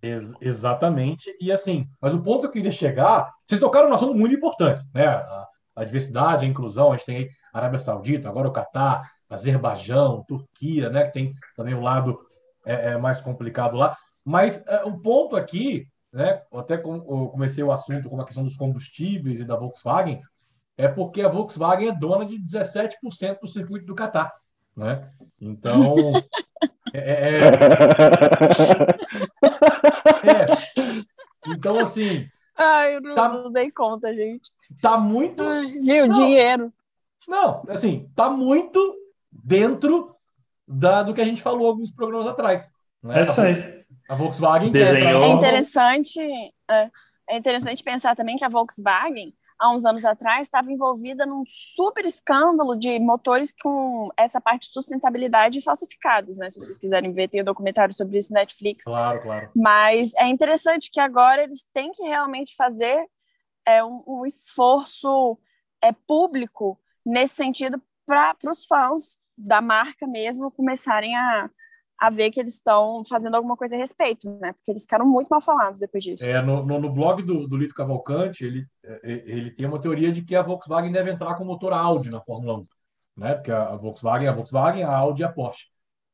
Ex- 0.04 0.34
exatamente. 0.42 1.34
E 1.40 1.50
assim, 1.50 1.88
mas 2.02 2.14
o 2.14 2.22
ponto 2.22 2.42
que 2.42 2.48
eu 2.48 2.52
queria 2.52 2.72
chegar, 2.72 3.32
vocês 3.48 3.62
tocaram 3.62 3.88
num 3.88 3.96
assunto 3.96 4.14
muito 4.14 4.36
importante, 4.36 4.86
né? 4.94 5.08
A, 5.08 5.48
a 5.78 5.84
diversidade, 5.86 6.46
a 6.46 6.48
inclusão, 6.48 6.92
a 6.92 6.98
gente 6.98 7.06
tem 7.06 7.18
aí 7.18 7.30
Arábia 7.54 7.80
Saudita, 7.80 8.28
agora 8.28 8.50
o 8.50 8.52
Catar, 8.52 9.10
Azerbaijão, 9.30 10.26
Turquia, 10.28 10.90
né? 10.90 11.06
Que 11.06 11.14
tem 11.14 11.34
também 11.56 11.74
um 11.74 11.82
lado 11.82 12.20
é, 12.66 12.92
é, 12.92 12.98
mais 12.98 13.22
complicado 13.22 13.78
lá. 13.78 13.96
Mas 14.26 14.62
é, 14.68 14.84
o 14.84 15.00
ponto 15.00 15.38
aqui, 15.38 15.88
né? 16.12 16.42
Até 16.54 16.78
com, 16.78 17.00
comecei 17.30 17.64
o 17.64 17.72
assunto 17.72 18.10
com 18.10 18.20
a 18.20 18.26
questão 18.26 18.44
dos 18.44 18.58
combustíveis 18.58 19.40
e 19.40 19.46
da 19.46 19.56
Volkswagen, 19.56 20.22
é 20.78 20.90
porque 20.90 21.22
a 21.22 21.30
Volkswagen 21.30 21.88
é 21.88 21.96
dona 21.96 22.26
de 22.26 22.38
17% 22.38 23.40
do 23.42 23.48
circuito 23.48 23.86
do 23.86 23.96
Catar, 23.96 24.34
né? 24.76 25.10
Então, 25.40 26.12
é, 26.94 27.40
é-. 30.06 31.04
Então, 31.48 31.80
assim, 31.80 32.28
Ai, 32.58 32.96
eu 32.96 33.02
não, 33.02 33.16
Tá- 33.16 33.30
não 33.30 33.52
dei 33.52 33.72
conta, 33.72 34.14
gente. 34.14 34.50
tá 34.82 34.98
muito. 34.98 35.42
Não. 35.44 36.10
Dinheiro. 36.14 36.72
Não, 37.28 37.64
assim, 37.70 38.10
tá 38.16 38.30
muito 38.30 38.96
dentro 39.32 40.16
da, 40.68 41.04
do 41.04 41.14
que 41.14 41.22
a 41.22 41.26
gente 41.26 41.42
falou 41.42 41.68
alguns 41.68 41.92
programas 41.92 42.28
atrás. 42.28 42.70
Né? 43.01 43.20
É 43.20 43.24
isso 43.24 43.42
aí. 43.42 43.84
A 44.10 44.16
Volkswagen 44.16 44.70
Desenhou- 44.72 45.24
É 45.24 45.27
interessante, 45.30 46.20
é, 46.70 46.89
é 47.30 47.38
interessante 47.38 47.84
pensar 47.84 48.16
também 48.16 48.36
que 48.38 48.44
a 48.46 48.50
Volkswagen, 48.50 49.34
há 49.63 49.74
uns 49.74 49.86
anos 49.86 50.03
atrás, 50.03 50.48
estava 50.48 50.70
envolvida 50.70 51.25
num 51.25 51.43
super 51.46 52.03
escândalo 52.03 52.75
de 52.75 53.00
motores 53.00 53.53
com 53.62 54.10
essa 54.17 54.41
parte 54.41 54.67
de 54.67 54.74
sustentabilidade 54.74 55.62
falsificados, 55.62 56.38
né? 56.38 56.50
Se 56.50 56.60
vocês 56.60 56.77
quiserem 56.77 57.13
ver, 57.13 57.29
tem 57.29 57.41
um 57.41 57.46
documentário 57.46 57.96
sobre 57.96 58.17
isso 58.17 58.34
na 58.34 58.41
Netflix. 58.41 58.84
Claro, 58.84 59.22
claro. 59.22 59.50
Mas 59.55 60.13
é 60.15 60.27
interessante 60.27 60.91
que 60.91 61.00
agora 61.00 61.43
eles 61.43 61.65
têm 61.74 61.93
que 61.93 62.03
realmente 62.03 62.53
fazer 62.58 63.08
é, 63.65 63.82
um, 63.82 64.03
um 64.05 64.25
esforço 64.25 65.39
é, 65.82 65.93
público 65.93 66.77
nesse 67.05 67.36
sentido 67.36 67.82
para 68.05 68.36
os 68.50 68.65
fãs 68.65 69.17
da 69.38 69.62
marca 69.62 70.05
mesmo 70.05 70.51
começarem 70.51 71.15
a, 71.15 71.50
a 72.00 72.10
ver 72.10 72.32
que 72.32 72.40
eles 72.40 72.56
estão 72.56 73.02
fazendo 73.08 73.36
alguma 73.36 73.56
coisa 73.56 73.76
a 73.76 73.78
respeito, 73.80 74.30
né? 74.40 74.54
Porque 74.54 74.72
eles 74.72 74.82
ficaram 74.84 75.06
muito 75.06 75.30
mal 75.30 75.42
falados 75.42 75.80
depois 75.80 76.04
disso. 76.04 76.26
É, 76.26 76.42
no, 76.42 76.66
no, 76.66 76.80
no 76.80 76.92
blog 76.92 77.24
do, 77.24 77.48
do 77.48 77.56
Lito 77.58 77.74
Cavalcante, 77.74 78.44
ele, 78.44 78.66
é, 78.84 79.00
ele 79.26 79.52
tem 79.52 79.66
uma 79.66 79.80
teoria 79.80 80.12
de 80.12 80.22
que 80.24 80.36
a 80.36 80.42
Volkswagen 80.42 80.92
deve 80.92 81.12
entrar 81.12 81.36
com 81.36 81.46
motor 81.46 81.72
Audi 81.72 82.10
na 82.10 82.20
Fórmula 82.20 82.60
1. 82.60 82.64
Né? 83.16 83.34
Porque 83.36 83.52
a, 83.52 83.76
Volkswagen 83.76 84.28
é 84.28 84.30
a 84.30 84.34
Volkswagen, 84.34 84.84
a 84.84 84.96
Audi 84.96 85.22
e 85.22 85.26
a 85.26 85.32
Porsche. 85.32 85.66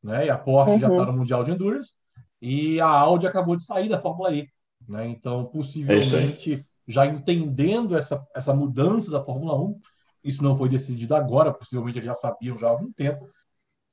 Né? 0.03 0.27
E 0.27 0.29
a 0.29 0.37
Porsche 0.37 0.79
já 0.79 0.87
Uhum. 0.87 0.93
está 0.93 1.11
no 1.11 1.17
Mundial 1.17 1.43
de 1.43 1.51
Endurance 1.51 1.93
e 2.41 2.79
a 2.79 2.87
Audi 2.87 3.25
acabou 3.27 3.55
de 3.55 3.63
sair 3.63 3.89
da 3.89 4.01
Fórmula 4.01 4.33
E. 4.33 4.47
Né? 4.87 5.07
Então, 5.07 5.45
possivelmente, 5.45 6.63
já 6.87 7.05
entendendo 7.05 7.97
essa, 7.97 8.25
essa 8.35 8.53
mudança 8.53 9.11
da 9.11 9.23
Fórmula 9.23 9.59
1, 9.59 9.79
isso 10.23 10.43
não 10.43 10.57
foi 10.57 10.69
decidido 10.69 11.15
agora, 11.15 11.53
possivelmente 11.53 11.97
eles 11.97 12.05
já 12.07 12.13
sabiam 12.13 12.57
já 12.57 12.67
há 12.67 12.71
algum 12.71 12.91
tempo. 12.91 13.29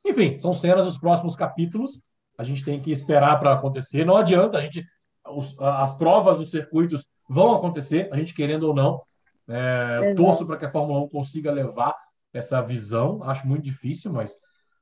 Enfim, 0.07 0.39
são 0.39 0.55
cenas 0.55 0.87
dos 0.87 0.99
próximos 0.99 1.35
capítulos. 1.37 2.01
A 2.39 2.45
gente 2.45 2.65
tem 2.65 2.81
que 2.81 2.91
esperar 2.91 3.39
para 3.41 3.53
acontecer. 3.55 4.05
Não 4.05 4.17
adianta, 4.17 4.59
a 4.59 4.61
gente, 4.63 4.85
os- 5.29 5.57
as 5.59 5.97
provas 5.97 6.39
dos 6.39 6.51
circuitos 6.51 7.07
vão 7.29 7.55
acontecer, 7.55 8.09
a 8.13 8.17
gente 8.17 8.35
querendo 8.35 8.65
ou 8.65 8.75
não. 8.75 9.03
É, 9.49 10.15
torço 10.15 10.47
para 10.47 10.57
que 10.57 10.65
a 10.65 10.71
Fórmula 10.71 11.01
1 11.01 11.09
consiga 11.09 11.53
levar 11.53 11.95
essa 12.33 12.61
visão. 12.61 13.23
Acho 13.23 13.47
muito 13.47 13.63
difícil, 13.63 14.13
mas 14.13 14.37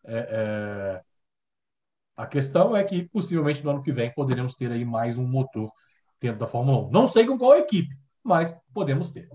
é, 0.04 0.16
é, 0.16 1.02
a 2.16 2.26
questão 2.26 2.76
é 2.76 2.84
que 2.84 3.08
possivelmente 3.08 3.62
no 3.64 3.70
ano 3.70 3.82
que 3.82 3.92
vem 3.92 4.12
poderemos 4.12 4.54
ter 4.54 4.70
aí 4.70 4.84
mais 4.84 5.18
um 5.18 5.26
motor 5.26 5.70
dentro 6.20 6.38
da 6.38 6.46
Fórmula 6.46 6.86
1. 6.86 6.90
Não 6.90 7.06
sei 7.06 7.26
com 7.26 7.36
qual 7.38 7.56
equipe, 7.56 7.94
mas 8.22 8.54
podemos 8.72 9.10
ter. 9.10 9.28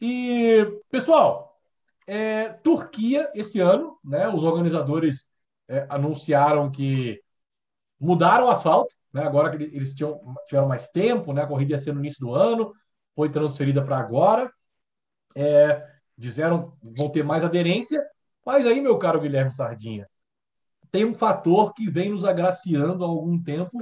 E, 0.00 0.66
pessoal, 0.90 1.49
é, 2.10 2.48
Turquia 2.54 3.30
esse 3.36 3.60
ano, 3.60 3.96
né? 4.04 4.28
Os 4.28 4.42
organizadores 4.42 5.28
é, 5.68 5.86
anunciaram 5.88 6.68
que 6.68 7.22
mudaram 8.00 8.46
o 8.46 8.50
asfalto, 8.50 8.92
né? 9.12 9.22
Agora 9.22 9.56
que 9.56 9.62
eles 9.62 9.94
tinham, 9.94 10.20
tiveram 10.48 10.66
mais 10.66 10.88
tempo, 10.88 11.32
né? 11.32 11.42
A 11.42 11.46
corrida 11.46 11.74
ia 11.74 11.78
ser 11.78 11.92
no 11.92 12.00
início 12.00 12.18
do 12.18 12.34
ano, 12.34 12.72
foi 13.14 13.30
transferida 13.30 13.80
para 13.80 13.96
agora. 13.96 14.52
É, 15.36 15.88
disseram 16.18 16.76
vão 16.82 17.08
ter 17.10 17.22
mais 17.22 17.44
aderência, 17.44 18.04
mas 18.44 18.66
aí, 18.66 18.80
meu 18.80 18.98
caro 18.98 19.20
Guilherme 19.20 19.52
Sardinha, 19.52 20.08
tem 20.90 21.04
um 21.04 21.14
fator 21.14 21.72
que 21.74 21.88
vem 21.88 22.10
nos 22.10 22.24
agraciando 22.24 23.04
há 23.04 23.06
algum 23.06 23.40
tempo, 23.40 23.80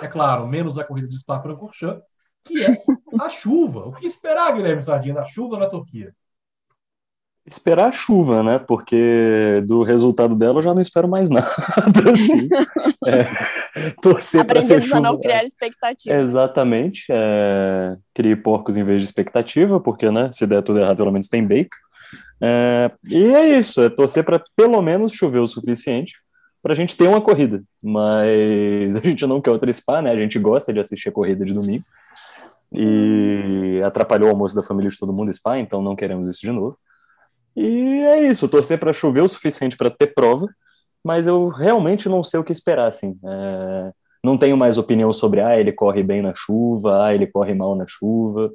é 0.00 0.08
claro, 0.08 0.48
menos 0.48 0.78
a 0.78 0.84
corrida 0.84 1.06
de 1.06 1.18
Spa-Francorchamps, 1.18 2.02
que 2.46 2.64
é 2.64 2.68
a 3.20 3.28
chuva. 3.28 3.80
O 3.80 3.92
que 3.92 4.06
esperar, 4.06 4.54
Guilherme 4.54 4.82
Sardinha, 4.82 5.16
da 5.16 5.26
chuva 5.26 5.58
na 5.58 5.68
Turquia? 5.68 6.14
Esperar 7.50 7.88
a 7.88 7.92
chuva, 7.92 8.42
né? 8.42 8.58
Porque 8.58 9.62
do 9.66 9.82
resultado 9.82 10.34
dela 10.34 10.58
eu 10.58 10.62
já 10.62 10.74
não 10.74 10.80
espero 10.80 11.08
mais 11.08 11.30
nada. 11.30 11.48
Assim. 12.12 12.48
É, 13.06 13.92
torcer 14.02 14.44
para 14.44 14.62
ser 14.62 14.82
chuva. 14.82 14.98
a 14.98 15.00
não 15.00 15.18
criar 15.18 15.44
expectativa. 15.44 16.14
Exatamente. 16.14 17.06
É, 17.10 17.96
crie 18.14 18.36
porcos 18.36 18.76
em 18.76 18.84
vez 18.84 19.00
de 19.00 19.08
expectativa, 19.08 19.80
porque, 19.80 20.10
né? 20.10 20.30
Se 20.32 20.46
der 20.46 20.62
tudo 20.62 20.78
errado, 20.78 20.98
pelo 20.98 21.12
menos 21.12 21.28
tem 21.28 21.46
bacon. 21.46 21.76
É, 22.40 22.90
e 23.08 23.34
é 23.34 23.58
isso, 23.58 23.82
é 23.82 23.90
torcer 23.90 24.24
para 24.24 24.42
pelo 24.56 24.80
menos 24.80 25.12
chover 25.12 25.40
o 25.40 25.46
suficiente 25.46 26.14
para 26.62 26.72
a 26.72 26.76
gente 26.76 26.96
ter 26.96 27.08
uma 27.08 27.20
corrida. 27.20 27.62
Mas 27.82 28.96
a 28.96 29.00
gente 29.00 29.26
não 29.26 29.40
quer 29.40 29.50
outra 29.50 29.72
spa, 29.72 30.02
né? 30.02 30.10
A 30.10 30.16
gente 30.16 30.38
gosta 30.38 30.72
de 30.72 30.80
assistir 30.80 31.08
a 31.08 31.12
corrida 31.12 31.44
de 31.44 31.54
domingo. 31.54 31.84
E 32.72 33.80
atrapalhou 33.84 34.28
o 34.28 34.32
almoço 34.32 34.54
da 34.54 34.62
família 34.62 34.90
de 34.90 34.98
todo 34.98 35.12
mundo 35.12 35.32
spa, 35.32 35.58
então 35.58 35.80
não 35.80 35.96
queremos 35.96 36.28
isso 36.28 36.40
de 36.40 36.52
novo. 36.52 36.76
E 37.56 38.00
é 38.04 38.28
isso, 38.28 38.48
torcer 38.48 38.78
para 38.78 38.92
chover 38.92 39.22
o 39.22 39.28
suficiente 39.28 39.76
para 39.76 39.90
ter 39.90 40.08
prova, 40.08 40.46
mas 41.04 41.26
eu 41.26 41.48
realmente 41.48 42.08
não 42.08 42.22
sei 42.22 42.38
o 42.38 42.44
que 42.44 42.52
esperar, 42.52 42.88
assim. 42.88 43.18
É, 43.24 43.92
não 44.22 44.36
tenho 44.36 44.56
mais 44.56 44.78
opinião 44.78 45.12
sobre, 45.12 45.40
ah, 45.40 45.58
ele 45.58 45.72
corre 45.72 46.02
bem 46.02 46.22
na 46.22 46.32
chuva, 46.34 47.04
ah, 47.04 47.14
ele 47.14 47.26
corre 47.26 47.54
mal 47.54 47.74
na 47.74 47.86
chuva. 47.86 48.50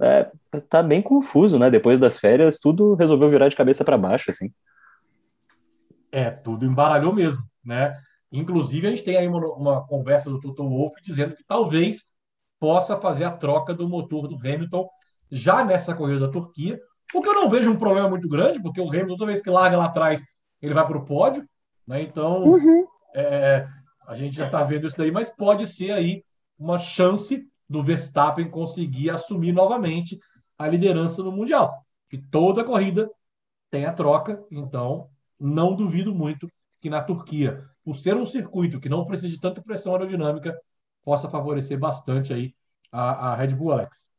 É, 0.00 0.30
tá 0.68 0.82
bem 0.82 1.02
confuso, 1.02 1.58
né? 1.58 1.70
Depois 1.70 1.98
das 1.98 2.18
férias, 2.18 2.58
tudo 2.58 2.94
resolveu 2.94 3.28
virar 3.28 3.48
de 3.48 3.56
cabeça 3.56 3.84
para 3.84 3.98
baixo, 3.98 4.30
assim. 4.30 4.52
É, 6.10 6.30
tudo 6.30 6.64
embaralhou 6.64 7.12
mesmo, 7.12 7.42
né? 7.64 7.96
Inclusive, 8.32 8.86
a 8.86 8.90
gente 8.90 9.04
tem 9.04 9.16
aí 9.16 9.28
uma, 9.28 9.46
uma 9.54 9.86
conversa 9.86 10.30
do 10.30 10.40
Toto 10.40 10.68
Wolff 10.68 11.00
dizendo 11.02 11.36
que 11.36 11.44
talvez 11.44 12.04
possa 12.58 12.96
fazer 13.00 13.24
a 13.24 13.32
troca 13.32 13.74
do 13.74 13.88
motor 13.88 14.28
do 14.28 14.36
Hamilton 14.36 14.88
já 15.30 15.64
nessa 15.64 15.94
corrida 15.94 16.20
da 16.20 16.32
Turquia, 16.32 16.80
o 17.14 17.20
que 17.20 17.28
eu 17.28 17.34
não 17.34 17.50
vejo 17.50 17.70
um 17.70 17.78
problema 17.78 18.08
muito 18.08 18.28
grande, 18.28 18.60
porque 18.60 18.80
o 18.80 18.88
Hamilton, 18.88 19.16
toda 19.16 19.26
vez 19.26 19.42
que 19.42 19.50
larga 19.50 19.76
lá 19.76 19.86
atrás, 19.86 20.22
ele 20.60 20.74
vai 20.74 20.86
para 20.86 20.98
o 20.98 21.04
pódio, 21.04 21.46
né? 21.86 22.02
Então, 22.02 22.44
uhum. 22.44 22.86
é, 23.14 23.66
a 24.06 24.14
gente 24.14 24.36
já 24.36 24.46
está 24.46 24.62
vendo 24.62 24.86
isso 24.86 24.96
daí, 24.96 25.10
mas 25.10 25.30
pode 25.30 25.66
ser 25.66 25.92
aí 25.92 26.24
uma 26.58 26.78
chance 26.78 27.46
do 27.68 27.82
Verstappen 27.82 28.50
conseguir 28.50 29.10
assumir 29.10 29.52
novamente 29.52 30.18
a 30.58 30.68
liderança 30.68 31.22
no 31.22 31.32
Mundial. 31.32 31.84
Que 32.08 32.18
toda 32.18 32.64
corrida 32.64 33.10
tem 33.70 33.86
a 33.86 33.92
troca, 33.92 34.44
então 34.50 35.08
não 35.38 35.74
duvido 35.74 36.14
muito 36.14 36.50
que 36.80 36.90
na 36.90 37.02
Turquia, 37.02 37.64
por 37.84 37.96
ser 37.96 38.16
um 38.16 38.26
circuito 38.26 38.80
que 38.80 38.88
não 38.88 39.04
precisa 39.04 39.28
de 39.28 39.40
tanta 39.40 39.62
pressão 39.62 39.92
aerodinâmica, 39.92 40.58
possa 41.04 41.30
favorecer 41.30 41.78
bastante 41.78 42.32
aí 42.32 42.54
a, 42.90 43.30
a 43.32 43.36
Red 43.36 43.54
Bull 43.54 43.72
Alex. 43.72 44.09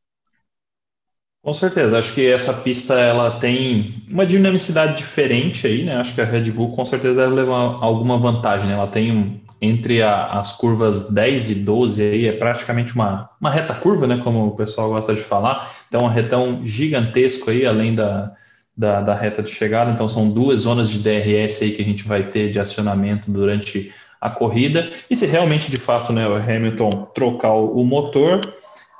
Com 1.42 1.52
certeza, 1.52 1.98
acho 1.98 2.14
que 2.14 2.24
essa 2.30 2.54
pista 2.62 2.94
ela 2.94 3.32
tem 3.32 4.00
uma 4.08 4.24
dinamicidade 4.24 4.96
diferente 4.96 5.66
aí, 5.66 5.82
né? 5.82 5.96
Acho 5.96 6.14
que 6.14 6.20
a 6.20 6.24
Red 6.24 6.52
Bull 6.52 6.70
com 6.70 6.84
certeza 6.84 7.16
deve 7.16 7.34
levar 7.34 7.78
alguma 7.80 8.16
vantagem, 8.16 8.68
né? 8.68 8.74
Ela 8.74 8.86
tem 8.86 9.10
um, 9.10 9.40
entre 9.60 10.02
a, 10.02 10.26
as 10.26 10.52
curvas 10.56 11.12
10 11.12 11.50
e 11.50 11.54
12 11.64 12.00
aí 12.00 12.28
é 12.28 12.32
praticamente 12.32 12.94
uma, 12.94 13.28
uma 13.40 13.50
reta 13.50 13.74
curva, 13.74 14.06
né? 14.06 14.20
Como 14.22 14.46
o 14.46 14.56
pessoal 14.56 14.90
gosta 14.90 15.14
de 15.14 15.20
falar. 15.20 15.68
Então, 15.88 16.04
um 16.04 16.08
retão 16.08 16.60
gigantesco 16.64 17.50
aí, 17.50 17.66
além 17.66 17.92
da, 17.96 18.32
da, 18.76 19.00
da 19.00 19.14
reta 19.14 19.42
de 19.42 19.50
chegada. 19.50 19.90
Então, 19.90 20.08
são 20.08 20.30
duas 20.30 20.60
zonas 20.60 20.90
de 20.90 21.00
DRS 21.00 21.60
aí 21.60 21.72
que 21.72 21.82
a 21.82 21.84
gente 21.84 22.06
vai 22.06 22.22
ter 22.22 22.52
de 22.52 22.60
acionamento 22.60 23.32
durante 23.32 23.92
a 24.20 24.30
corrida. 24.30 24.88
E 25.10 25.16
se 25.16 25.26
realmente, 25.26 25.72
de 25.72 25.76
fato, 25.76 26.12
né, 26.12 26.28
o 26.28 26.36
Hamilton 26.36 26.90
trocar 27.12 27.52
o, 27.52 27.80
o 27.80 27.84
motor, 27.84 28.40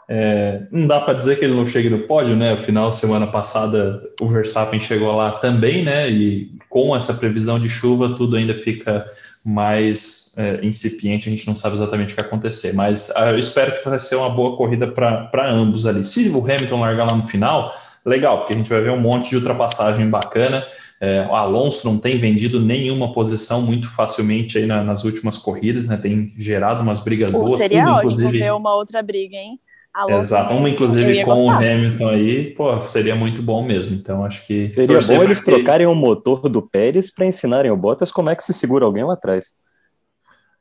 é, 0.08 0.66
não 0.70 0.86
dá 0.86 1.00
para 1.00 1.14
dizer 1.14 1.38
que 1.38 1.44
ele 1.44 1.54
não 1.54 1.64
chegue 1.64 1.88
no 1.88 2.00
pódio, 2.00 2.36
né? 2.36 2.52
Afinal, 2.52 2.92
semana 2.92 3.26
passada 3.26 4.02
o 4.20 4.28
Verstappen 4.28 4.80
chegou 4.80 5.14
lá 5.14 5.32
também, 5.32 5.82
né? 5.82 6.10
E 6.10 6.50
com 6.68 6.96
essa 6.96 7.14
previsão 7.14 7.58
de 7.58 7.68
chuva, 7.68 8.14
tudo 8.14 8.36
ainda 8.36 8.54
fica 8.54 9.06
mais 9.44 10.34
é, 10.36 10.60
incipiente, 10.62 11.28
a 11.28 11.32
gente 11.32 11.46
não 11.46 11.54
sabe 11.54 11.76
exatamente 11.76 12.12
o 12.12 12.16
que 12.16 12.22
acontecer. 12.22 12.72
Mas 12.74 13.10
ah, 13.16 13.30
eu 13.30 13.38
espero 13.38 13.72
que 13.72 13.88
vai 13.88 13.98
ser 13.98 14.16
uma 14.16 14.30
boa 14.30 14.56
corrida 14.56 14.86
para 14.86 15.50
ambos 15.50 15.86
ali. 15.86 16.04
Se 16.04 16.28
o 16.28 16.38
Hamilton 16.38 16.80
largar 16.80 17.10
lá 17.10 17.16
no 17.16 17.26
final, 17.26 17.74
legal, 18.04 18.38
porque 18.38 18.54
a 18.54 18.56
gente 18.56 18.70
vai 18.70 18.80
ver 18.80 18.90
um 18.90 19.00
monte 19.00 19.30
de 19.30 19.36
ultrapassagem 19.36 20.08
bacana. 20.08 20.64
É, 21.00 21.26
o 21.28 21.34
Alonso 21.34 21.84
não 21.84 21.98
tem 21.98 22.16
vendido 22.16 22.60
nenhuma 22.60 23.12
posição 23.12 23.60
muito 23.60 23.88
facilmente 23.88 24.56
aí 24.56 24.66
na, 24.66 24.84
nas 24.84 25.02
últimas 25.02 25.36
corridas, 25.36 25.88
né? 25.88 25.96
Tem 25.96 26.32
gerado 26.36 26.80
umas 26.80 27.00
brigas 27.00 27.32
Pô, 27.32 27.38
boas. 27.38 27.52
Seria 27.52 27.82
tudo, 27.82 27.94
ótimo 27.94 28.12
inclusive... 28.12 28.38
ver 28.38 28.52
uma 28.52 28.74
outra 28.74 29.02
briga, 29.02 29.36
hein? 29.36 29.58
Alonso, 29.94 30.16
Exato, 30.16 30.54
uma 30.54 30.70
inclusive 30.70 31.22
com 31.22 31.34
gostar. 31.34 31.44
o 31.44 31.50
Hamilton 31.50 32.08
aí, 32.08 32.54
pô, 32.54 32.80
seria 32.80 33.14
muito 33.14 33.42
bom 33.42 33.62
mesmo. 33.62 33.94
Então 33.94 34.24
acho 34.24 34.46
que. 34.46 34.72
Seria 34.72 34.98
bom 34.98 35.22
eles 35.22 35.42
que... 35.42 35.50
trocarem 35.50 35.86
o 35.86 35.94
motor 35.94 36.48
do 36.48 36.62
Pérez 36.62 37.12
para 37.12 37.26
ensinarem 37.26 37.70
o 37.70 37.76
Bottas 37.76 38.10
como 38.10 38.30
é 38.30 38.36
que 38.36 38.42
se 38.42 38.54
segura 38.54 38.86
alguém 38.86 39.04
lá 39.04 39.12
atrás. 39.12 39.58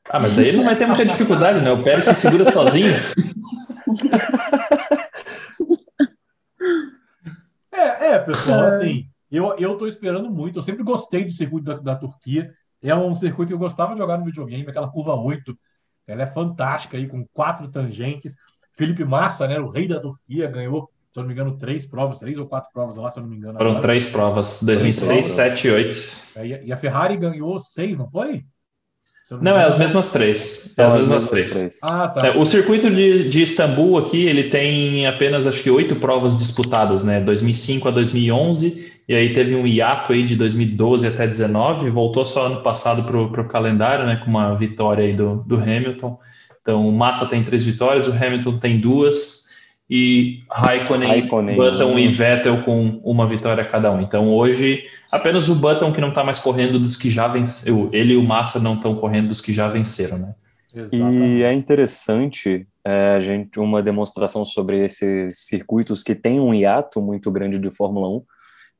Ah, 0.09 0.19
mas 0.19 0.35
daí 0.35 0.49
ele 0.49 0.57
não 0.57 0.65
vai 0.65 0.77
ter 0.77 0.85
muita 0.85 1.05
dificuldade, 1.05 1.63
né? 1.63 1.71
O 1.71 1.81
Pérez 1.81 2.05
se 2.05 2.15
segura 2.15 2.51
sozinho. 2.51 2.91
É, 7.73 8.11
é, 8.11 8.19
pessoal, 8.19 8.65
assim, 8.65 9.05
eu, 9.31 9.55
eu 9.57 9.77
tô 9.77 9.87
esperando 9.87 10.29
muito. 10.29 10.59
Eu 10.59 10.63
sempre 10.63 10.83
gostei 10.83 11.25
do 11.25 11.31
circuito 11.31 11.65
da, 11.65 11.77
da 11.77 11.95
Turquia. 11.95 12.53
É 12.83 12.93
um 12.93 13.15
circuito 13.15 13.47
que 13.47 13.53
eu 13.53 13.59
gostava 13.59 13.93
de 13.93 13.99
jogar 13.99 14.17
no 14.17 14.25
videogame, 14.25 14.67
aquela 14.67 14.91
curva 14.91 15.15
8. 15.15 15.57
Ela 16.05 16.23
é 16.23 16.27
fantástica 16.27 16.97
aí, 16.97 17.07
com 17.07 17.25
quatro 17.33 17.67
tangentes. 17.69 18.35
Felipe 18.81 19.05
Massa, 19.05 19.47
né, 19.47 19.59
o 19.59 19.69
rei 19.69 19.87
da 19.87 19.99
Turquia, 19.99 20.47
ganhou, 20.47 20.89
se 21.13 21.19
eu 21.19 21.21
não 21.21 21.27
me 21.27 21.33
engano, 21.35 21.55
três 21.55 21.85
provas, 21.85 22.17
três 22.17 22.39
ou 22.39 22.47
quatro 22.47 22.71
provas 22.73 22.97
lá, 22.97 23.11
se 23.11 23.19
eu 23.19 23.21
não 23.21 23.29
me 23.29 23.37
engano. 23.37 23.59
Foram 23.59 23.71
agora. 23.71 23.83
três 23.83 24.09
provas, 24.09 24.63
2006, 24.63 25.23
7 25.23 25.67
e 25.67 25.71
8. 25.71 25.97
É, 26.37 26.65
e 26.65 26.73
a 26.73 26.77
Ferrari 26.77 27.15
ganhou 27.15 27.59
seis, 27.59 27.95
não 27.95 28.09
foi? 28.09 28.43
Não, 29.39 29.55
é 29.55 29.65
as 29.65 29.77
mesmas 29.77 30.09
três. 30.09 30.73
É 30.75 30.83
as, 30.83 30.93
mesmas, 30.95 31.29
três. 31.29 31.77
Ah, 31.83 32.07
tá. 32.07 32.27
É, 32.27 32.37
o 32.37 32.43
circuito 32.43 32.89
de, 32.89 33.29
de 33.29 33.43
Istambul 33.43 33.99
aqui, 33.99 34.25
ele 34.25 34.45
tem 34.45 35.05
apenas, 35.05 35.45
acho 35.45 35.61
que, 35.61 35.69
oito 35.69 35.95
provas 35.97 36.37
disputadas, 36.39 37.03
né? 37.03 37.21
2005 37.21 37.87
a 37.87 37.91
2011, 37.91 38.91
e 39.07 39.13
aí 39.13 39.31
teve 39.31 39.55
um 39.55 39.67
hiato 39.67 40.11
aí 40.11 40.25
de 40.25 40.35
2012 40.35 41.05
até 41.05 41.25
2019, 41.27 41.91
voltou 41.91 42.25
só 42.25 42.47
ano 42.47 42.61
passado 42.61 43.03
para 43.03 43.41
o 43.41 43.47
calendário, 43.47 44.07
né? 44.07 44.19
Com 44.25 44.31
uma 44.31 44.55
vitória 44.55 45.05
aí 45.05 45.13
do, 45.13 45.43
do 45.45 45.55
Hamilton. 45.55 46.19
Então, 46.61 46.87
o 46.87 46.91
Massa 46.91 47.27
tem 47.27 47.43
três 47.43 47.65
vitórias, 47.65 48.07
o 48.07 48.13
Hamilton 48.13 48.59
tem 48.59 48.79
duas, 48.79 49.51
e 49.89 50.39
Raikkonen, 50.49 51.09
Raikkonen 51.09 51.55
Button 51.57 51.99
e 51.99 52.07
Vettel 52.07 52.63
com 52.63 53.01
uma 53.03 53.27
vitória 53.27 53.65
cada 53.65 53.91
um. 53.91 53.99
Então, 53.99 54.33
hoje, 54.33 54.85
apenas 55.11 55.49
o 55.49 55.55
Button 55.55 55.91
que 55.91 55.99
não 55.99 56.09
está 56.09 56.23
mais 56.23 56.39
correndo 56.39 56.79
dos 56.79 56.95
que 56.95 57.09
já 57.09 57.27
venceram, 57.27 57.89
ele 57.91 58.13
e 58.13 58.17
o 58.17 58.23
Massa 58.23 58.57
não 58.57 58.75
estão 58.75 58.95
correndo 58.95 59.27
dos 59.27 59.41
que 59.41 59.51
já 59.51 59.67
venceram, 59.67 60.17
né? 60.17 60.35
Exatamente. 60.73 61.39
E 61.39 61.43
é 61.43 61.53
interessante 61.53 62.65
é, 62.85 63.15
a 63.17 63.19
gente 63.19 63.59
uma 63.59 63.83
demonstração 63.83 64.45
sobre 64.45 64.85
esses 64.85 65.39
circuitos 65.39 66.03
que 66.03 66.15
tem 66.15 66.39
um 66.39 66.53
hiato 66.53 67.01
muito 67.01 67.29
grande 67.29 67.59
de 67.59 67.69
Fórmula 67.69 68.07
1, 68.07 68.23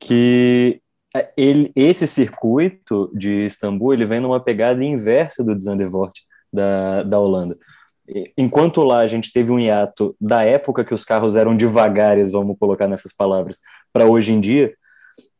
que 0.00 0.80
é, 1.14 1.30
ele, 1.36 1.70
esse 1.76 2.06
circuito 2.06 3.10
de 3.14 3.44
Istambul 3.44 3.92
ele 3.92 4.06
vem 4.06 4.20
numa 4.20 4.40
pegada 4.40 4.82
inversa 4.82 5.44
do 5.44 5.54
de 5.54 5.62
Zandvoort 5.62 6.22
da, 6.52 7.02
da 7.02 7.18
Holanda. 7.18 7.56
Enquanto 8.36 8.82
lá 8.82 8.98
a 8.98 9.08
gente 9.08 9.32
teve 9.32 9.50
um 9.50 9.58
hiato 9.58 10.14
da 10.20 10.44
época 10.44 10.84
que 10.84 10.92
os 10.92 11.04
carros 11.04 11.36
eram 11.36 11.56
devagares, 11.56 12.32
vamos 12.32 12.58
colocar 12.58 12.88
nessas 12.88 13.12
palavras, 13.14 13.58
para 13.92 14.06
hoje 14.06 14.32
em 14.32 14.40
dia, 14.40 14.74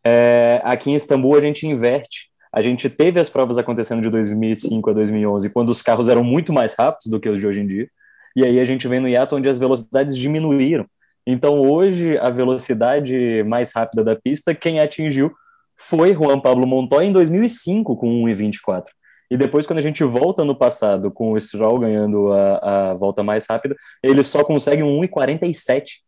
é, 0.05 0.61
aqui 0.65 0.91
em 0.91 0.95
Istambul 0.95 1.37
a 1.37 1.41
gente 1.41 1.67
inverte. 1.67 2.31
A 2.53 2.61
gente 2.61 2.89
teve 2.89 3.19
as 3.19 3.29
provas 3.29 3.59
acontecendo 3.59 4.03
de 4.03 4.11
2005 4.11 4.91
a 4.91 4.93
2011, 4.93 5.51
quando 5.51 5.71
os 5.71 5.83
carros 5.83 6.09
eram 6.09 6.23
muito 6.23 6.53
mais 6.53 6.75
rápidos 6.75 7.07
do 7.11 7.19
que 7.19 7.29
os 7.29 7.41
de 7.41 7.47
hoje 7.47 7.63
em 7.63 7.67
dia, 7.67 7.89
e 8.37 8.45
aí 8.45 8.61
a 8.61 8.65
gente 8.65 8.87
vem 8.89 9.01
no 9.01 9.09
hiato 9.09 9.37
onde 9.37 9.49
as 9.49 9.59
velocidades 9.59 10.17
diminuíram. 10.17 10.87
Então 11.27 11.61
hoje 11.61 12.19
a 12.19 12.31
velocidade 12.31 13.43
mais 13.45 13.73
rápida 13.73 14.03
da 14.03 14.17
pista, 14.17 14.55
quem 14.55 14.81
atingiu 14.81 15.33
foi 15.77 16.15
Juan 16.15 16.41
Pablo 16.41 16.67
Montoya 16.67 17.07
em 17.07 17.13
2005 17.13 17.97
com 17.97 18.25
1,24. 18.25 18.85
E 19.33 19.37
depois, 19.39 19.67
quando 19.67 19.79
a 19.79 19.83
gente 19.83 20.05
volta 20.05 20.45
no 20.45 20.55
passado, 20.55 21.11
com 21.11 21.33
o 21.33 21.41
Stroll 21.41 21.79
ganhando 21.79 22.35
a, 22.35 22.91
a 22.91 22.95
volta 22.95 23.23
mais 23.23 23.47
rápida, 23.49 23.75
ele 24.03 24.23
só 24.23 24.45
consegue 24.45 24.83
um 24.83 25.01
1,47. 25.01 26.03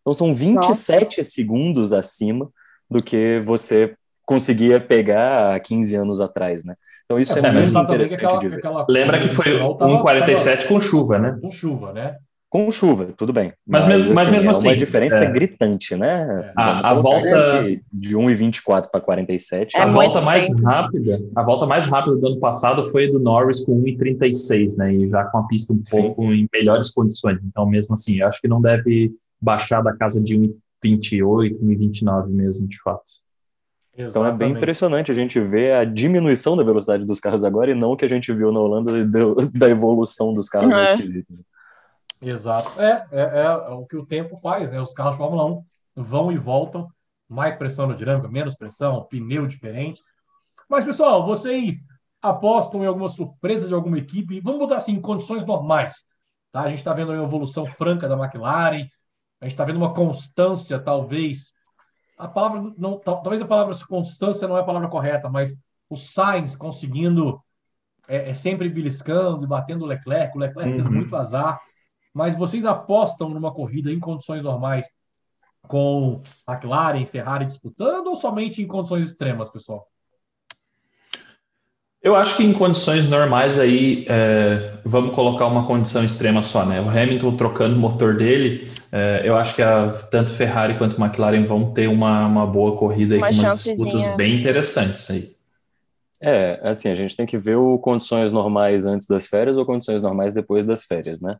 Então 0.00 0.14
são 0.14 0.32
27 0.32 1.18
Nossa. 1.18 1.30
segundos 1.30 1.92
acima 1.92 2.50
do 2.90 3.02
que 3.02 3.42
você 3.44 3.94
conseguia 4.24 4.80
pegar 4.80 5.54
há 5.54 5.60
15 5.60 5.96
anos 5.96 6.18
atrás, 6.18 6.64
né? 6.64 6.74
Então 7.04 7.20
isso 7.20 7.38
é, 7.38 7.46
é 7.46 7.52
muito 7.52 7.78
interessante 7.78 8.24
aquela, 8.24 8.40
de 8.40 8.48
ver. 8.48 8.56
Aquela 8.56 8.86
Lembra 8.88 9.20
que 9.20 9.28
foi 9.28 9.52
1,47 9.52 10.66
com 10.66 10.80
chuva, 10.80 11.18
né? 11.18 11.38
Com 11.42 11.50
chuva, 11.50 11.92
né? 11.92 12.16
Com 12.52 12.70
chuva, 12.70 13.14
tudo 13.16 13.32
bem. 13.32 13.50
Mas, 13.66 13.86
mas 13.86 14.02
mesmo, 14.02 14.14
mas 14.14 14.28
assim, 14.28 14.36
mesmo 14.36 14.50
é 14.50 14.50
assim. 14.50 14.68
uma 14.68 14.76
diferença 14.76 15.24
é. 15.24 15.30
gritante, 15.30 15.96
né? 15.96 16.52
A, 16.54 16.90
a 16.90 16.94
volta. 16.94 17.64
De 17.90 18.14
1,24 18.14 18.90
para 18.90 19.00
47. 19.00 19.78
a 19.78 19.86
volta 19.86 20.20
mais 20.20 20.46
tempo. 20.46 20.62
rápida. 20.62 21.18
A 21.34 21.42
volta 21.42 21.64
mais 21.64 21.86
rápida 21.86 22.14
do 22.14 22.26
ano 22.26 22.38
passado 22.38 22.90
foi 22.90 23.10
do 23.10 23.18
Norris 23.18 23.64
com 23.64 23.82
1,36, 23.82 24.76
né? 24.76 24.94
E 24.94 25.08
já 25.08 25.24
com 25.24 25.38
a 25.38 25.46
pista 25.46 25.72
um 25.72 25.80
Sim. 25.82 26.02
pouco 26.02 26.24
em 26.24 26.46
melhores 26.52 26.90
condições. 26.90 27.38
Então, 27.42 27.64
mesmo 27.64 27.94
assim, 27.94 28.20
eu 28.20 28.28
acho 28.28 28.38
que 28.38 28.48
não 28.48 28.60
deve 28.60 29.10
baixar 29.40 29.80
da 29.80 29.96
casa 29.96 30.22
de 30.22 30.38
1,28, 30.38 31.58
1,29 31.58 32.28
mesmo, 32.28 32.68
de 32.68 32.78
fato. 32.82 33.00
Exatamente. 33.96 34.10
Então 34.10 34.26
é 34.26 34.32
bem 34.32 34.50
impressionante 34.52 35.10
a 35.10 35.14
gente 35.14 35.40
ver 35.40 35.72
a 35.72 35.84
diminuição 35.86 36.54
da 36.54 36.62
velocidade 36.62 37.06
dos 37.06 37.18
carros 37.18 37.46
agora 37.46 37.70
e 37.70 37.74
não 37.74 37.92
o 37.92 37.96
que 37.96 38.04
a 38.04 38.08
gente 38.08 38.30
viu 38.30 38.52
na 38.52 38.60
Holanda 38.60 38.92
da 39.54 39.70
evolução 39.70 40.34
dos 40.34 40.50
carros 40.50 40.76
é. 40.76 40.84
esquisitos. 40.84 41.34
Exato. 42.22 42.80
É, 42.80 43.06
é, 43.10 43.42
é, 43.42 43.50
o 43.50 43.84
que 43.84 43.96
o 43.96 44.06
tempo 44.06 44.38
faz, 44.40 44.70
né? 44.70 44.80
Os 44.80 44.94
carros 44.94 45.14
de 45.14 45.18
Fórmula 45.18 45.44
1 45.44 45.64
vão 45.96 46.30
e 46.30 46.38
voltam, 46.38 46.88
mais 47.28 47.56
pressão 47.56 47.86
aerodinâmica, 47.86 48.28
menos 48.28 48.54
pressão, 48.54 49.04
pneu 49.10 49.46
diferente. 49.46 50.00
Mas, 50.68 50.84
pessoal, 50.84 51.26
vocês 51.26 51.84
apostam 52.22 52.84
em 52.84 52.86
alguma 52.86 53.08
surpresa 53.08 53.66
de 53.66 53.74
alguma 53.74 53.98
equipe? 53.98 54.40
Vamos 54.40 54.60
botar 54.60 54.76
assim, 54.76 54.92
em 54.92 55.00
condições 55.00 55.44
normais. 55.44 56.04
Tá? 56.52 56.62
A 56.62 56.68
gente 56.68 56.78
está 56.78 56.94
vendo 56.94 57.12
uma 57.12 57.24
evolução 57.24 57.66
franca 57.66 58.08
da 58.08 58.16
McLaren, 58.16 58.86
a 59.40 59.44
gente 59.44 59.54
está 59.54 59.64
vendo 59.64 59.76
uma 59.76 59.92
constância, 59.92 60.78
talvez. 60.78 61.50
A 62.16 62.28
palavra 62.28 62.72
não, 62.78 62.98
talvez 62.98 63.42
a 63.42 63.46
palavra 63.46 63.74
constância 63.88 64.46
não 64.46 64.56
é 64.56 64.60
a 64.60 64.64
palavra 64.64 64.88
correta, 64.88 65.28
mas 65.28 65.52
o 65.90 65.96
Sainz 65.96 66.54
conseguindo 66.54 67.42
é, 68.06 68.30
é 68.30 68.34
sempre 68.34 68.68
beliscando 68.68 69.44
e 69.44 69.48
batendo 69.48 69.84
o 69.84 69.86
Leclerc, 69.86 70.36
o 70.36 70.40
Leclerc 70.40 70.70
uhum. 70.70 70.76
tendo 70.76 70.92
muito 70.92 71.16
azar. 71.16 71.60
Mas 72.12 72.36
vocês 72.36 72.64
apostam 72.64 73.30
numa 73.30 73.52
corrida 73.52 73.90
em 73.90 73.98
condições 73.98 74.42
normais 74.42 74.86
com 75.66 76.20
McLaren, 76.48 77.06
Ferrari 77.06 77.46
disputando 77.46 78.08
ou 78.08 78.16
somente 78.16 78.60
em 78.60 78.66
condições 78.66 79.06
extremas, 79.06 79.50
pessoal? 79.50 79.88
Eu 82.02 82.16
acho 82.16 82.36
que 82.36 82.42
em 82.42 82.52
condições 82.52 83.08
normais 83.08 83.60
aí, 83.60 84.04
é, 84.08 84.78
vamos 84.84 85.14
colocar 85.14 85.46
uma 85.46 85.64
condição 85.64 86.04
extrema 86.04 86.42
só, 86.42 86.66
né? 86.66 86.80
O 86.80 86.88
Hamilton 86.88 87.36
trocando 87.36 87.76
o 87.76 87.78
motor 87.78 88.16
dele, 88.16 88.72
é, 88.90 89.22
eu 89.24 89.36
acho 89.36 89.54
que 89.54 89.62
a, 89.62 89.88
tanto 90.10 90.32
Ferrari 90.32 90.76
quanto 90.76 91.00
McLaren 91.00 91.44
vão 91.44 91.72
ter 91.72 91.88
uma, 91.88 92.26
uma 92.26 92.44
boa 92.44 92.76
corrida 92.76 93.14
aí 93.14 93.20
uma 93.20 93.28
com 93.28 93.36
umas 93.36 93.62
disputas 93.62 94.16
bem 94.16 94.40
interessantes 94.40 95.08
aí. 95.10 95.41
É, 96.24 96.60
assim, 96.62 96.88
a 96.88 96.94
gente 96.94 97.16
tem 97.16 97.26
que 97.26 97.36
ver 97.36 97.56
o 97.56 97.76
condições 97.80 98.30
normais 98.30 98.86
antes 98.86 99.08
das 99.08 99.26
férias 99.26 99.56
ou 99.56 99.66
condições 99.66 100.02
normais 100.02 100.32
depois 100.32 100.64
das 100.64 100.84
férias, 100.84 101.20
né? 101.20 101.36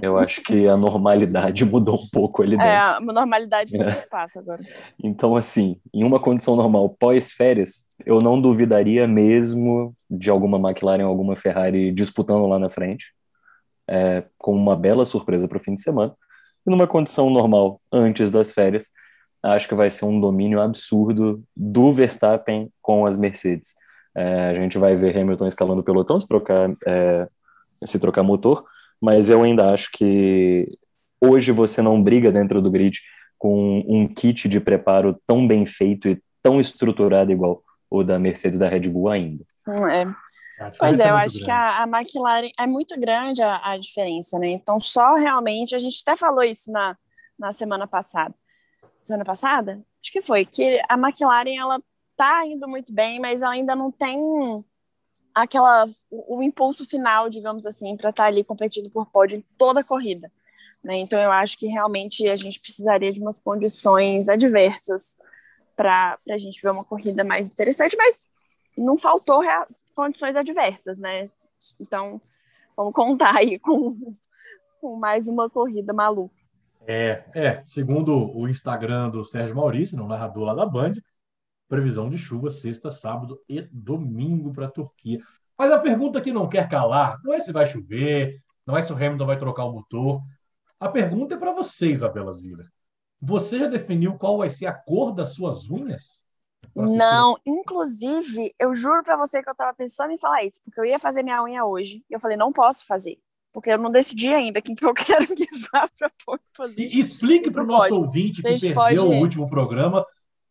Eu 0.00 0.16
acho 0.16 0.42
que 0.42 0.66
a 0.66 0.78
normalidade 0.78 1.62
mudou 1.66 2.00
um 2.00 2.08
pouco 2.10 2.42
ali 2.42 2.56
dentro. 2.56 2.66
É, 2.66 2.76
a 2.78 3.00
normalidade 3.00 3.76
no 3.76 3.84
é. 3.84 3.90
espaço 3.90 4.38
agora. 4.38 4.62
Então, 5.02 5.36
assim, 5.36 5.78
em 5.92 6.02
uma 6.04 6.18
condição 6.18 6.56
normal 6.56 6.88
pós-férias, 6.88 7.86
eu 8.06 8.18
não 8.18 8.38
duvidaria 8.38 9.06
mesmo 9.06 9.94
de 10.08 10.30
alguma 10.30 10.56
McLaren 10.58 11.04
ou 11.04 11.10
alguma 11.10 11.36
Ferrari 11.36 11.92
disputando 11.92 12.46
lá 12.46 12.58
na 12.58 12.70
frente, 12.70 13.12
é, 13.86 14.24
com 14.38 14.54
uma 14.54 14.74
bela 14.74 15.04
surpresa 15.04 15.46
para 15.46 15.58
o 15.58 15.62
fim 15.62 15.74
de 15.74 15.82
semana. 15.82 16.14
E 16.66 16.70
numa 16.70 16.86
condição 16.86 17.28
normal 17.28 17.78
antes 17.92 18.30
das 18.30 18.52
férias, 18.52 18.90
acho 19.42 19.68
que 19.68 19.74
vai 19.74 19.90
ser 19.90 20.06
um 20.06 20.18
domínio 20.18 20.62
absurdo 20.62 21.44
do 21.54 21.92
Verstappen 21.92 22.70
com 22.80 23.04
as 23.04 23.18
Mercedes. 23.18 23.83
É, 24.16 24.50
a 24.50 24.54
gente 24.54 24.78
vai 24.78 24.94
ver 24.94 25.16
Hamilton 25.16 25.46
escalando 25.46 25.80
o 25.80 25.84
pelotão 25.84 26.20
se 26.20 26.28
trocar, 26.28 26.70
é, 26.86 27.28
se 27.84 27.98
trocar 27.98 28.22
motor, 28.22 28.64
mas 29.00 29.28
eu 29.28 29.42
ainda 29.42 29.72
acho 29.72 29.90
que 29.92 30.78
hoje 31.20 31.52
você 31.52 31.82
não 31.82 32.02
briga 32.02 32.30
dentro 32.30 32.62
do 32.62 32.70
grid 32.70 33.00
com 33.38 33.84
um 33.86 34.06
kit 34.06 34.48
de 34.48 34.60
preparo 34.60 35.20
tão 35.26 35.46
bem 35.46 35.66
feito 35.66 36.08
e 36.08 36.22
tão 36.42 36.60
estruturado 36.60 37.32
igual 37.32 37.62
o 37.90 38.02
da 38.02 38.18
Mercedes 38.18 38.58
da 38.58 38.68
Red 38.68 38.88
Bull 38.88 39.08
ainda. 39.08 39.44
É. 39.90 40.04
Pois 40.78 41.00
é, 41.00 41.10
eu 41.10 41.16
acho 41.16 41.34
grande. 41.34 41.44
que 41.44 41.50
a, 41.50 41.82
a, 41.82 41.86
McLaren 41.86 42.50
é 42.58 42.66
muito 42.66 42.98
grande 42.98 43.42
a, 43.42 43.72
a, 43.72 43.76
diferença, 43.76 44.38
né? 44.38 44.48
Então, 44.50 44.78
só 44.78 45.14
realmente, 45.14 45.74
a 45.74 45.78
gente 45.78 46.00
até 46.06 46.16
falou 46.16 46.44
isso 46.44 46.70
na, 46.70 46.96
na 47.38 47.50
semana 47.50 47.88
passada. 47.88 48.34
Semana 49.02 49.24
passada? 49.24 49.82
Acho 50.02 50.12
que 50.12 50.22
foi, 50.22 50.44
que 50.44 50.80
a 50.88 50.94
McLaren 50.94 51.56
ela 51.58 51.80
tá 52.16 52.44
indo 52.46 52.68
muito 52.68 52.92
bem, 52.92 53.20
mas 53.20 53.42
ela 53.42 53.52
ainda 53.52 53.74
não 53.74 53.90
tem 53.90 54.18
aquela 55.34 55.84
o, 56.10 56.38
o 56.38 56.42
impulso 56.42 56.88
final, 56.88 57.28
digamos 57.28 57.66
assim, 57.66 57.96
para 57.96 58.10
estar 58.10 58.24
tá 58.24 58.28
ali 58.28 58.44
competindo 58.44 58.90
por 58.90 59.06
pódio 59.06 59.38
em 59.38 59.44
toda 59.58 59.80
a 59.80 59.84
corrida. 59.84 60.30
Né? 60.82 60.96
Então 60.98 61.20
eu 61.20 61.32
acho 61.32 61.58
que 61.58 61.66
realmente 61.66 62.28
a 62.28 62.36
gente 62.36 62.60
precisaria 62.60 63.10
de 63.10 63.20
umas 63.20 63.40
condições 63.40 64.28
adversas 64.28 65.16
para 65.74 66.18
a 66.30 66.36
gente 66.36 66.60
ver 66.62 66.70
uma 66.70 66.84
corrida 66.84 67.24
mais 67.24 67.48
interessante, 67.48 67.96
mas 67.96 68.30
não 68.76 68.96
faltou 68.96 69.42
condições 69.94 70.36
adversas, 70.36 70.98
né? 70.98 71.30
Então 71.80 72.20
vamos 72.76 72.92
contar 72.92 73.36
aí 73.36 73.58
com, 73.58 73.94
com 74.80 74.96
mais 74.96 75.26
uma 75.26 75.48
corrida 75.48 75.92
maluca. 75.92 76.34
É, 76.86 77.24
é, 77.34 77.62
segundo 77.64 78.14
o 78.36 78.46
Instagram 78.46 79.08
do 79.08 79.24
Sérgio 79.24 79.56
Maurício, 79.56 79.96
no 79.96 80.06
narrador 80.06 80.44
lá 80.44 80.54
da 80.54 80.66
Band, 80.66 80.92
previsão 81.68 82.08
de 82.08 82.18
chuva 82.18 82.50
sexta, 82.50 82.90
sábado 82.90 83.40
e 83.48 83.62
domingo 83.72 84.52
para 84.52 84.66
a 84.66 84.70
Turquia. 84.70 85.20
Mas 85.56 85.70
a 85.70 85.78
pergunta 85.78 86.20
que 86.20 86.32
não 86.32 86.48
quer 86.48 86.68
calar 86.68 87.18
não 87.22 87.32
é 87.32 87.38
se 87.38 87.52
vai 87.52 87.66
chover, 87.66 88.40
não 88.66 88.76
é 88.76 88.82
se 88.82 88.92
o 88.92 88.96
Hamilton 88.96 89.26
vai 89.26 89.38
trocar 89.38 89.64
o 89.64 89.72
motor. 89.72 90.20
A 90.78 90.88
pergunta 90.88 91.34
é 91.34 91.38
para 91.38 91.52
você, 91.52 91.90
Isabela 91.90 92.32
Zira. 92.32 92.64
Você 93.20 93.58
já 93.58 93.68
definiu 93.68 94.18
qual 94.18 94.38
vai 94.38 94.50
ser 94.50 94.66
a 94.66 94.72
cor 94.72 95.14
das 95.14 95.34
suas 95.34 95.68
unhas? 95.70 96.22
Não, 96.74 97.38
inclusive, 97.46 98.52
eu 98.58 98.74
juro 98.74 99.02
para 99.02 99.16
você 99.16 99.42
que 99.42 99.48
eu 99.48 99.52
estava 99.52 99.72
pensando 99.74 100.10
em 100.10 100.18
falar 100.18 100.44
isso, 100.44 100.60
porque 100.64 100.80
eu 100.80 100.84
ia 100.84 100.98
fazer 100.98 101.22
minha 101.22 101.42
unha 101.42 101.64
hoje 101.64 102.04
e 102.10 102.14
eu 102.14 102.18
falei, 102.18 102.36
não 102.36 102.50
posso 102.50 102.84
fazer, 102.84 103.18
porque 103.52 103.70
eu 103.70 103.78
não 103.78 103.90
decidi 103.90 104.28
ainda 104.34 104.60
quem 104.60 104.74
que 104.74 104.84
eu 104.84 104.92
quero 104.94 105.26
que 105.26 105.46
vá 105.72 105.86
para 105.96 106.10
fazer. 106.56 106.86
Explique 106.86 107.50
para 107.50 107.62
o 107.62 107.66
nosso 107.66 107.94
ouvinte 107.94 108.42
que 108.42 108.48
perdeu 108.48 108.74
pode... 108.74 108.98
o 108.98 109.20
último 109.20 109.48
programa 109.48 110.04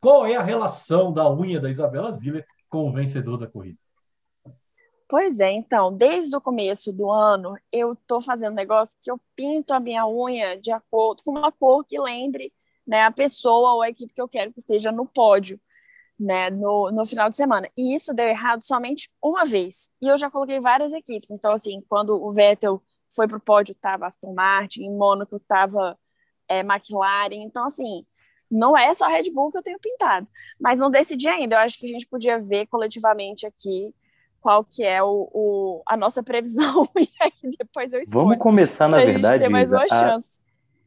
qual 0.04 0.28
é 0.28 0.36
a 0.36 0.44
relação 0.44 1.14
da 1.14 1.34
unha 1.34 1.62
da 1.62 1.72
Isabela 1.72 2.12
Ziller 2.12 2.46
com 2.70 2.90
o 2.90 2.92
vencedor 2.92 3.38
da 3.38 3.48
corrida? 3.48 3.78
Pois 5.08 5.40
é, 5.40 5.50
então, 5.50 5.96
desde 5.96 6.36
o 6.36 6.42
começo 6.42 6.92
do 6.92 7.10
ano, 7.10 7.56
eu 7.72 7.94
estou 7.94 8.20
fazendo 8.20 8.52
um 8.52 8.56
negócio 8.56 8.98
que 9.02 9.10
eu 9.10 9.18
pinto 9.34 9.74
a 9.74 9.80
minha 9.80 10.06
unha 10.06 10.60
de 10.60 10.72
acordo 10.72 11.24
com 11.24 11.32
uma 11.32 11.54
cor 11.54 11.86
que 11.86 11.98
lembre 11.98 12.52
né, 12.86 13.04
a 13.04 13.12
pessoa 13.12 13.76
ou 13.76 13.82
a 13.82 13.88
equipe 13.88 14.14
que 14.14 14.22
eu 14.22 14.28
quero 14.28 14.52
que 14.52 14.60
esteja 14.60 14.92
no 14.92 15.06
pódio, 15.06 15.58
né, 16.20 16.50
no, 16.50 16.92
no 16.92 17.06
final 17.06 17.30
de 17.30 17.38
semana. 17.38 17.70
E 17.78 17.96
isso 17.96 18.14
deu 18.14 18.28
errado 18.28 18.62
somente 18.62 19.10
uma 19.22 19.46
vez. 19.46 19.90
E 20.02 20.08
eu 20.08 20.18
já 20.18 20.30
coloquei 20.30 20.60
várias 20.60 20.92
equipes. 20.92 21.32
Então, 21.32 21.54
assim, 21.54 21.82
quando 21.88 22.22
o 22.22 22.34
Vettel 22.34 22.84
foi 23.16 23.26
para 23.26 23.38
o 23.38 23.42
pódio, 23.42 23.72
estava 23.72 24.08
Aston 24.08 24.34
Martin, 24.34 24.84
em 24.84 24.98
Mônaco 24.98 25.38
estava 25.38 25.98
é, 26.50 26.60
McLaren. 26.60 27.44
Então, 27.46 27.66
assim, 27.66 28.04
não 28.54 28.78
é 28.78 28.94
só 28.94 29.06
a 29.06 29.10
Red 29.10 29.32
Bull 29.32 29.52
que 29.52 29.58
eu 29.58 29.64
tenho 29.64 29.80
pintado. 29.80 30.28
Mas 30.60 30.80
não 30.80 30.92
decidi 30.92 31.28
ainda. 31.28 31.56
Eu 31.56 31.60
acho 31.60 31.78
que 31.78 31.86
a 31.86 31.90
gente 31.90 32.08
podia 32.08 32.40
ver 32.40 32.68
coletivamente 32.68 33.46
aqui 33.46 33.94
qual 34.40 34.64
que 34.64 34.84
é 34.84 35.02
o, 35.02 35.30
o 35.34 35.84
a 35.88 35.98
nossa 35.98 36.22
previsão 36.22 36.88
e 37.00 37.10
aí 37.20 37.32
depois 37.58 37.94
eu 37.94 38.02
escolho. 38.02 38.26
Vamos 38.26 38.38
começar, 38.38 38.88
na 38.88 38.98
verdade, 38.98 39.46
Isa, 39.60 39.86
a... 39.90 40.18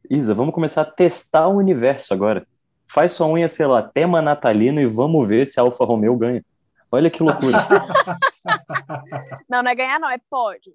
Isa, 0.09 0.33
vamos 0.33 0.53
começar 0.53 0.83
a 0.83 0.85
testar 0.85 1.47
o 1.47 1.57
universo 1.57 2.13
agora. 2.13 2.45
Faz 2.89 3.11
sua 3.11 3.27
unha, 3.27 3.47
sei 3.49 3.65
lá, 3.65 3.81
tema 3.81 4.21
natalino 4.21 4.79
e 4.79 4.85
vamos 4.85 5.27
ver 5.27 5.45
se 5.45 5.59
a 5.59 5.63
Alfa 5.63 5.83
Romeo 5.83 6.15
ganha. 6.15 6.45
Olha 6.89 7.09
que 7.09 7.21
loucura. 7.21 7.57
não, 9.49 9.61
não 9.61 9.71
é 9.71 9.75
ganhar, 9.75 9.99
não, 9.99 10.09
é 10.09 10.17
pódio. 10.29 10.73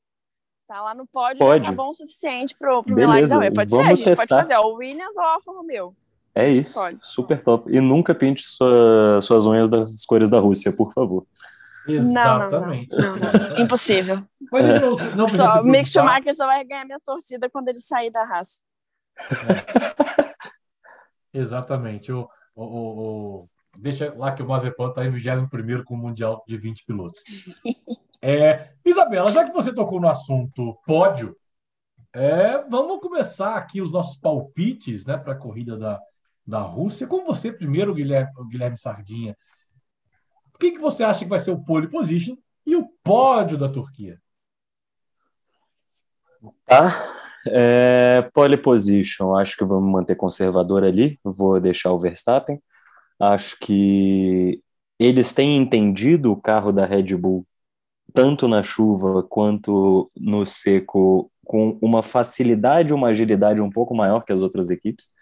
Tá 0.69 0.83
lá 0.83 0.95
no 0.95 1.07
pódio, 1.07 1.39
pode. 1.39 1.69
tá 1.69 1.73
bom 1.73 1.89
o 1.89 1.95
suficiente 1.95 2.55
pro, 2.59 2.83
pro 2.83 2.95
Beleza, 2.95 3.35
Milagre. 3.35 3.49
Não, 3.49 3.55
pode 3.55 3.71
vamos 3.71 3.87
ser, 3.87 3.93
a 3.93 3.97
gente 3.97 4.05
testar. 4.05 4.37
pode 4.37 4.49
fazer 4.49 4.61
ó, 4.61 4.69
o 4.69 4.75
Williams 4.75 5.17
ou 5.17 5.23
a 5.23 5.33
Alfa 5.35 5.53
Romeo. 5.53 5.97
É 6.35 6.49
isso, 6.49 6.81
super 7.01 7.40
top. 7.42 7.71
E 7.71 7.81
nunca 7.81 8.14
pinte 8.14 8.42
sua, 8.42 9.21
suas 9.21 9.45
unhas 9.45 9.68
das 9.68 10.05
cores 10.07 10.31
da 10.31 10.40
Rússia, 10.40 10.75
por 10.75 10.92
favor. 10.92 11.27
Exatamente. 11.87 12.97
Não, 12.97 13.16
não, 13.16 13.33
não. 13.51 13.59
Impossível. 13.59 14.23
Mas 14.51 14.64
é. 14.64 14.81
não, 14.81 14.97
não 15.16 15.29
só, 15.29 15.61
o 15.61 15.64
Mick 15.64 15.88
Schumacher 15.88 16.35
só 16.35 16.47
vai 16.47 16.64
ganhar 16.64 16.85
minha 16.85 17.01
torcida 17.01 17.51
quando 17.51 17.68
ele 17.68 17.81
sair 17.81 18.11
da 18.11 18.25
raça. 18.25 18.62
É. 19.18 20.33
Exatamente. 21.38 22.12
O, 22.12 22.29
o, 22.55 22.64
o, 22.64 23.49
deixa 23.77 24.14
lá 24.16 24.33
que 24.33 24.42
o 24.42 24.49
Mazepan 24.49 24.88
está 24.88 25.05
em 25.05 25.11
21 25.11 25.85
com 25.85 25.95
o 25.95 25.99
Mundial 25.99 26.45
de 26.47 26.57
20 26.57 26.85
pilotos. 26.85 27.21
É, 28.25 28.71
Isabela, 28.85 29.33
já 29.33 29.42
que 29.42 29.53
você 29.53 29.75
tocou 29.75 30.01
no 30.01 30.09
assunto 30.09 30.79
pódio, 30.87 31.37
é, 32.14 32.59
vamos 32.68 33.01
começar 33.01 33.57
aqui 33.57 33.83
os 33.83 33.90
nossos 33.90 34.16
palpites 34.16 35.05
né, 35.05 35.18
para 35.18 35.33
a 35.33 35.37
corrida 35.37 35.77
da, 35.77 36.01
da 36.47 36.61
Rússia. 36.61 37.07
Com 37.07 37.25
você 37.25 37.53
primeiro, 37.53 37.95
Guilherme, 37.95 38.33
Guilherme 38.51 38.79
Sardinha. 38.79 39.37
O 40.55 40.59
que, 40.59 40.73
que 40.73 40.79
você 40.79 41.03
acha 41.03 41.21
que 41.21 41.31
vai 41.31 41.39
ser 41.39 41.51
o 41.51 41.65
pole 41.65 41.89
position 41.89 42.37
e 42.65 42.77
o 42.77 42.89
pódio 43.03 43.59
da 43.59 43.69
Turquia? 43.69 44.21
Tá. 46.67 47.19
É, 47.47 48.23
pole 48.33 48.57
position, 48.57 49.35
acho 49.35 49.57
que 49.57 49.65
vamos 49.65 49.91
manter 49.91 50.15
conservador 50.15 50.85
ali, 50.85 51.19
vou 51.25 51.61
deixar 51.61 51.93
o 51.93 51.99
Verstappen. 51.99 52.63
Acho 53.19 53.57
que 53.61 54.63
eles 54.99 55.35
têm 55.35 55.57
entendido 55.57 56.31
o 56.31 56.41
carro 56.41 56.73
da 56.73 56.87
Red 56.87 57.17
Bull, 57.17 57.47
tanto 58.15 58.47
na 58.47 58.63
chuva 58.63 59.23
quanto 59.25 60.09
no 60.17 60.47
seco, 60.47 61.31
com 61.45 61.79
uma 61.83 62.03
facilidade, 62.03 62.95
uma 62.95 63.09
agilidade 63.09 63.61
um 63.61 63.71
pouco 63.71 63.95
maior 63.95 64.25
que 64.25 64.33
as 64.33 64.43
outras 64.43 64.71
equipes. 64.71 65.13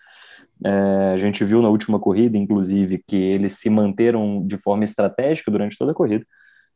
É, 0.65 1.13
a 1.15 1.19
gente 1.19 1.45
viu 1.45 1.63
na 1.63 1.69
última 1.71 1.99
corrida, 1.99 2.37
inclusive, 2.37 3.03
que 3.07 3.17
eles 3.17 3.59
se 3.59 3.71
manteram 3.71 4.47
de 4.47 4.59
forma 4.59 4.85
estratégica 4.85 5.51
durante 5.51 5.79
toda 5.79 5.93
a 5.93 5.95
corrida, 5.95 6.25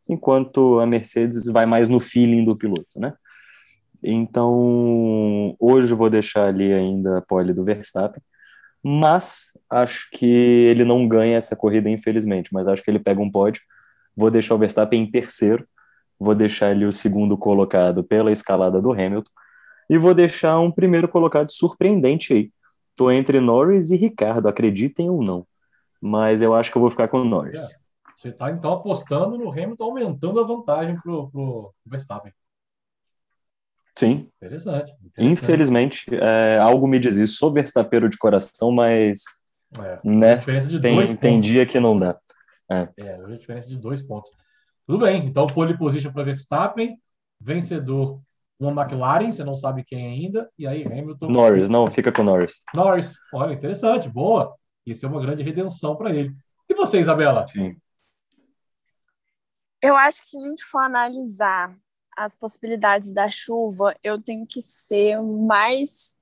enquanto 0.08 0.80
a 0.80 0.86
Mercedes 0.86 1.44
vai 1.46 1.66
mais 1.66 1.88
no 1.88 2.00
feeling 2.00 2.44
do 2.44 2.56
piloto, 2.56 2.98
né? 2.98 3.14
Então, 4.02 5.56
hoje 5.58 5.92
eu 5.92 5.96
vou 5.96 6.10
deixar 6.10 6.48
ali 6.48 6.72
ainda 6.72 7.18
a 7.18 7.22
pole 7.22 7.52
do 7.54 7.64
Verstappen, 7.64 8.22
mas 8.82 9.52
acho 9.70 10.08
que 10.12 10.26
ele 10.26 10.84
não 10.84 11.08
ganha 11.08 11.38
essa 11.38 11.56
corrida, 11.56 11.88
infelizmente, 11.88 12.52
mas 12.52 12.68
acho 12.68 12.82
que 12.82 12.90
ele 12.90 12.98
pega 12.98 13.20
um 13.20 13.30
pódio. 13.30 13.62
Vou 14.16 14.30
deixar 14.30 14.54
o 14.54 14.58
Verstappen 14.58 15.02
em 15.02 15.10
terceiro, 15.10 15.66
vou 16.18 16.34
deixar 16.34 16.70
ele 16.70 16.84
o 16.84 16.92
segundo 16.92 17.36
colocado 17.36 18.04
pela 18.04 18.30
escalada 18.30 18.80
do 18.80 18.92
Hamilton, 18.92 19.30
e 19.88 19.98
vou 19.98 20.14
deixar 20.14 20.58
um 20.60 20.70
primeiro 20.70 21.08
colocado 21.08 21.50
surpreendente 21.50 22.32
aí, 22.34 22.50
Tô 22.96 23.10
entre 23.10 23.40
Norris 23.40 23.90
e 23.90 23.96
Ricardo, 23.96 24.48
acreditem 24.48 25.10
ou 25.10 25.22
não. 25.22 25.46
Mas 26.00 26.42
eu 26.42 26.54
acho 26.54 26.70
que 26.70 26.76
eu 26.76 26.82
vou 26.82 26.90
ficar 26.90 27.08
com 27.08 27.20
o 27.20 27.24
Norris. 27.24 27.72
É. 27.72 27.84
Você 28.16 28.28
está 28.28 28.50
então 28.50 28.72
apostando 28.72 29.36
no 29.36 29.50
Hamilton 29.50 29.84
aumentando 29.84 30.40
a 30.40 30.46
vantagem 30.46 30.98
pro, 31.00 31.30
pro 31.30 31.74
Verstappen. 31.84 32.32
Sim. 33.96 34.28
Interessante. 34.36 34.92
interessante. 34.92 35.32
Infelizmente, 35.32 36.06
é, 36.10 36.58
algo 36.58 36.86
me 36.86 36.98
diz 36.98 37.16
isso. 37.16 37.36
Sou 37.36 37.52
Verstappen 37.52 38.08
de 38.08 38.18
coração, 38.18 38.72
mas 38.72 39.22
é, 39.78 40.00
né, 40.04 40.36
tem, 40.80 41.16
tem 41.16 41.40
dia 41.40 41.66
que 41.66 41.78
não 41.78 41.98
dá. 41.98 42.18
É, 42.70 42.88
é 42.96 43.14
a 43.14 43.36
diferença 43.36 43.68
de 43.68 43.76
dois 43.76 44.02
pontos. 44.02 44.30
Tudo 44.86 45.04
bem, 45.04 45.26
então 45.26 45.46
pole 45.46 45.76
position 45.76 46.12
para 46.12 46.24
Verstappen, 46.24 46.96
vencedor 47.40 48.20
uma 48.58 48.82
McLaren, 48.82 49.32
você 49.32 49.44
não 49.44 49.56
sabe 49.56 49.84
quem 49.84 50.06
ainda, 50.06 50.48
e 50.58 50.66
aí 50.66 50.84
Hamilton. 50.84 51.26
Norris, 51.28 51.68
não, 51.68 51.86
fica 51.86 52.12
com 52.12 52.22
Norris. 52.22 52.62
Norris, 52.74 53.14
olha, 53.32 53.52
interessante, 53.52 54.08
boa. 54.08 54.54
Isso 54.86 55.04
é 55.04 55.08
uma 55.08 55.20
grande 55.20 55.42
redenção 55.42 55.96
para 55.96 56.14
ele. 56.14 56.34
E 56.68 56.74
você, 56.74 57.00
Isabela? 57.00 57.46
Sim. 57.46 57.76
Eu 59.82 59.96
acho 59.96 60.22
que 60.22 60.28
se 60.28 60.36
a 60.36 60.40
gente 60.40 60.64
for 60.64 60.78
analisar 60.78 61.76
as 62.16 62.34
possibilidades 62.34 63.10
da 63.10 63.28
chuva, 63.28 63.94
eu 64.02 64.20
tenho 64.22 64.46
que 64.46 64.62
ser 64.62 65.18
o 65.18 65.46
mais 65.46 66.14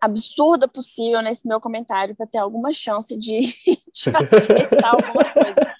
absurda 0.00 0.68
possível 0.68 1.22
nesse 1.22 1.46
meu 1.46 1.60
comentário 1.60 2.14
para 2.14 2.26
ter 2.26 2.38
alguma 2.38 2.72
chance 2.72 3.16
de, 3.16 3.40
de 3.92 4.10
acertar 4.14 4.94
alguma 4.94 5.32
coisa. 5.32 5.76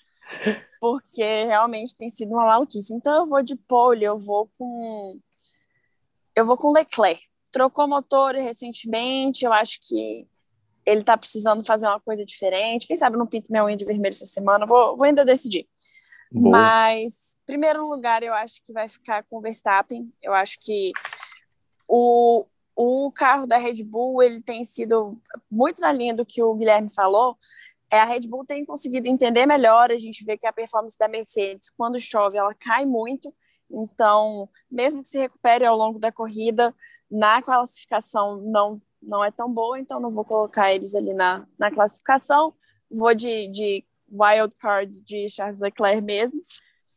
Porque 0.80 1.44
realmente 1.44 1.96
tem 1.96 2.08
sido 2.08 2.32
uma 2.32 2.46
maluquice. 2.46 2.94
Então 2.94 3.14
eu 3.14 3.26
vou 3.26 3.42
de 3.42 3.56
pole, 3.56 4.04
eu 4.04 4.18
vou 4.18 4.50
com 4.58 5.20
eu 6.38 6.46
vou 6.46 6.56
com 6.56 6.72
Leclerc. 6.72 7.20
Trocou 7.50 7.88
motor 7.88 8.34
recentemente, 8.34 9.44
eu 9.44 9.52
acho 9.52 9.80
que 9.80 10.26
ele 10.86 11.02
tá 11.02 11.16
precisando 11.16 11.64
fazer 11.64 11.86
uma 11.86 12.00
coisa 12.00 12.24
diferente. 12.24 12.86
Quem 12.86 12.96
sabe 12.96 13.16
não 13.16 13.26
pinto 13.26 13.50
minha 13.50 13.64
unha 13.64 13.76
de 13.76 13.84
vermelho 13.84 14.12
essa 14.12 14.26
semana, 14.26 14.64
vou, 14.64 14.96
vou 14.96 15.04
ainda 15.04 15.24
decidir. 15.24 15.66
Boa. 16.30 16.52
Mas, 16.52 17.38
primeiro 17.44 17.88
lugar, 17.88 18.22
eu 18.22 18.32
acho 18.32 18.62
que 18.64 18.72
vai 18.72 18.88
ficar 18.88 19.24
com 19.24 19.38
o 19.38 19.40
Verstappen. 19.40 20.02
Eu 20.22 20.32
acho 20.32 20.58
que 20.60 20.92
o, 21.88 22.46
o 22.76 23.10
carro 23.12 23.46
da 23.46 23.56
Red 23.56 23.82
Bull 23.82 24.22
ele 24.22 24.40
tem 24.40 24.62
sido 24.62 25.20
muito 25.50 25.80
na 25.80 25.90
linha 25.90 26.14
do 26.14 26.24
que 26.24 26.42
o 26.42 26.54
Guilherme 26.54 26.88
falou. 26.88 27.36
É, 27.90 27.98
a 27.98 28.04
Red 28.04 28.28
Bull 28.28 28.44
tem 28.44 28.64
conseguido 28.64 29.08
entender 29.08 29.44
melhor. 29.44 29.90
A 29.90 29.98
gente 29.98 30.24
vê 30.24 30.36
que 30.36 30.46
a 30.46 30.52
performance 30.52 30.96
da 30.96 31.08
Mercedes, 31.08 31.70
quando 31.70 31.98
chove, 31.98 32.38
ela 32.38 32.54
cai 32.54 32.86
muito. 32.86 33.34
Então, 33.70 34.48
mesmo 34.70 35.02
que 35.02 35.08
se 35.08 35.18
recupere 35.18 35.64
ao 35.64 35.76
longo 35.76 35.98
da 35.98 36.10
corrida, 36.10 36.74
na 37.10 37.42
classificação 37.42 38.40
não, 38.40 38.80
não 39.02 39.24
é 39.24 39.30
tão 39.30 39.52
boa, 39.52 39.78
então 39.78 40.00
não 40.00 40.10
vou 40.10 40.24
colocar 40.24 40.72
eles 40.72 40.94
ali 40.94 41.12
na, 41.12 41.46
na 41.58 41.70
classificação. 41.70 42.54
Vou 42.90 43.14
de, 43.14 43.48
de 43.48 43.84
wild 44.10 44.56
card 44.56 45.00
de 45.00 45.28
Charles 45.28 45.60
Leclerc 45.60 46.00
mesmo, 46.00 46.42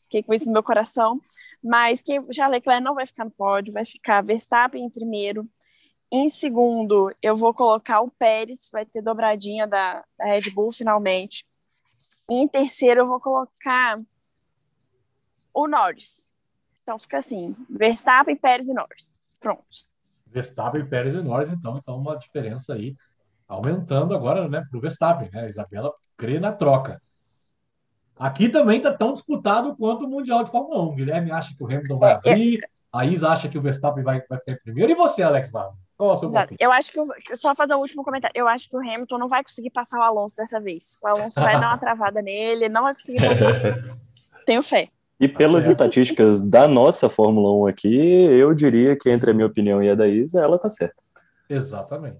fiquei 0.03 0.23
com 0.23 0.33
isso 0.33 0.45
no 0.45 0.53
meu 0.53 0.63
coração. 0.63 1.19
Mas 1.63 2.01
que 2.01 2.13
Charles 2.31 2.57
Leclerc 2.57 2.83
não 2.83 2.95
vai 2.95 3.05
ficar 3.05 3.25
no 3.25 3.31
pódio, 3.31 3.73
vai 3.73 3.85
ficar 3.85 4.23
Verstappen 4.23 4.83
em 4.83 4.89
primeiro. 4.89 5.47
Em 6.11 6.29
segundo, 6.29 7.13
eu 7.21 7.37
vou 7.37 7.53
colocar 7.53 8.01
o 8.01 8.11
Pérez, 8.11 8.69
vai 8.71 8.85
ter 8.85 9.01
dobradinha 9.01 9.65
da, 9.65 10.03
da 10.17 10.25
Red 10.25 10.49
Bull 10.51 10.71
finalmente. 10.71 11.45
E 12.29 12.35
em 12.35 12.47
terceiro, 12.47 13.01
eu 13.01 13.07
vou 13.07 13.19
colocar 13.19 14.01
o 15.53 15.67
Norris 15.67 16.30
então 16.81 16.97
fica 16.99 17.17
assim: 17.17 17.55
Verstappen, 17.69 18.35
Pérez 18.35 18.67
e 18.67 18.73
Norris. 18.73 19.19
Pronto. 19.39 19.63
Verstappen, 20.27 20.85
Pérez 20.85 21.13
e 21.13 21.21
Norris, 21.21 21.49
então, 21.49 21.77
então 21.77 21.97
uma 21.97 22.17
diferença 22.17 22.73
aí 22.73 22.95
aumentando 23.47 24.15
agora, 24.15 24.47
né, 24.47 24.65
para 24.69 24.77
o 24.77 24.81
Verstappen, 24.81 25.29
né? 25.31 25.41
A 25.41 25.49
Isabela 25.49 25.93
crê 26.15 26.39
na 26.39 26.53
troca. 26.53 27.01
Aqui 28.17 28.47
também 28.47 28.77
está 28.77 28.93
tão 28.93 29.13
disputado 29.13 29.75
quanto 29.75 30.05
o 30.05 30.07
Mundial 30.07 30.43
de 30.43 30.51
Fórmula 30.51 30.81
1. 30.91 30.95
Guilherme 30.95 31.31
acha 31.31 31.55
que 31.55 31.63
o 31.63 31.65
Hamilton 31.65 31.97
vai 31.97 32.11
é, 32.11 32.13
é. 32.13 32.17
abrir, 32.31 32.69
a 32.93 33.05
Isa 33.05 33.29
acha 33.29 33.49
que 33.49 33.57
o 33.57 33.61
Verstappen 33.61 34.03
vai, 34.03 34.21
vai 34.29 34.37
ficar 34.39 34.51
em 34.51 34.59
primeiro. 34.63 34.91
E 34.91 34.95
você, 34.95 35.23
Alex? 35.23 35.49
Qual 35.49 35.75
é 35.99 36.13
o 36.13 36.17
seu 36.17 36.29
Exato. 36.29 36.55
Eu 36.59 36.71
acho 36.71 36.91
que, 36.91 37.35
só 37.35 37.55
fazer 37.55 37.73
o 37.73 37.77
um 37.77 37.81
último 37.81 38.03
comentário, 38.03 38.33
eu 38.35 38.47
acho 38.47 38.69
que 38.69 38.75
o 38.75 38.79
Hamilton 38.79 39.17
não 39.17 39.27
vai 39.27 39.43
conseguir 39.43 39.71
passar 39.71 39.99
o 39.99 40.03
Alonso 40.03 40.35
dessa 40.35 40.59
vez. 40.59 40.95
O 41.01 41.07
Alonso 41.07 41.41
vai 41.41 41.59
dar 41.59 41.69
uma 41.69 41.77
travada 41.79 42.21
nele, 42.21 42.69
não 42.69 42.83
vai 42.83 42.93
conseguir 42.93 43.27
passar. 43.27 43.97
Tenho 44.45 44.61
fé. 44.61 44.89
E 45.21 45.27
pelas 45.27 45.67
estatísticas 45.67 46.41
da 46.41 46.67
nossa 46.67 47.07
Fórmula 47.07 47.51
1 47.65 47.67
aqui, 47.67 47.95
eu 47.95 48.55
diria 48.55 48.95
que 48.95 49.07
entre 49.07 49.29
a 49.29 49.33
minha 49.35 49.45
opinião 49.45 49.83
e 49.83 49.87
a 49.87 49.93
da 49.93 50.07
Isa, 50.07 50.41
ela 50.41 50.57
tá 50.57 50.67
certa. 50.67 50.95
Exatamente. 51.47 52.17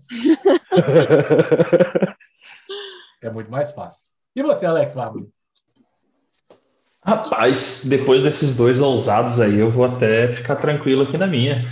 é 3.24 3.30
muito 3.32 3.50
mais 3.50 3.72
fácil. 3.72 4.04
E 4.36 4.44
você, 4.44 4.68
Alex 4.68 4.94
Fábio? 4.94 5.28
Rapaz, 7.04 7.86
depois 7.90 8.24
desses 8.24 8.56
dois 8.56 8.80
ousados 8.80 9.42
aí, 9.42 9.58
eu 9.58 9.72
vou 9.72 9.86
até 9.86 10.30
ficar 10.30 10.58
tranquilo 10.58 11.02
aqui 11.02 11.18
na 11.18 11.26
minha. 11.26 11.66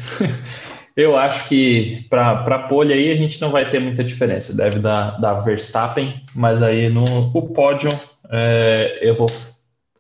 Eu 0.98 1.16
acho 1.16 1.48
que 1.48 2.06
para 2.10 2.32
a 2.32 2.68
pole 2.68 2.92
aí 2.92 3.10
a 3.10 3.16
gente 3.16 3.40
não 3.40 3.52
vai 3.52 3.70
ter 3.70 3.80
muita 3.80 4.04
diferença. 4.04 4.58
Deve 4.58 4.80
dar, 4.80 5.22
dar 5.22 5.36
Verstappen, 5.36 6.22
mas 6.36 6.62
aí 6.62 6.90
no 6.90 7.06
o 7.34 7.54
pódio 7.54 7.90
é, 8.30 9.00
eu 9.02 9.16
vou 9.16 9.28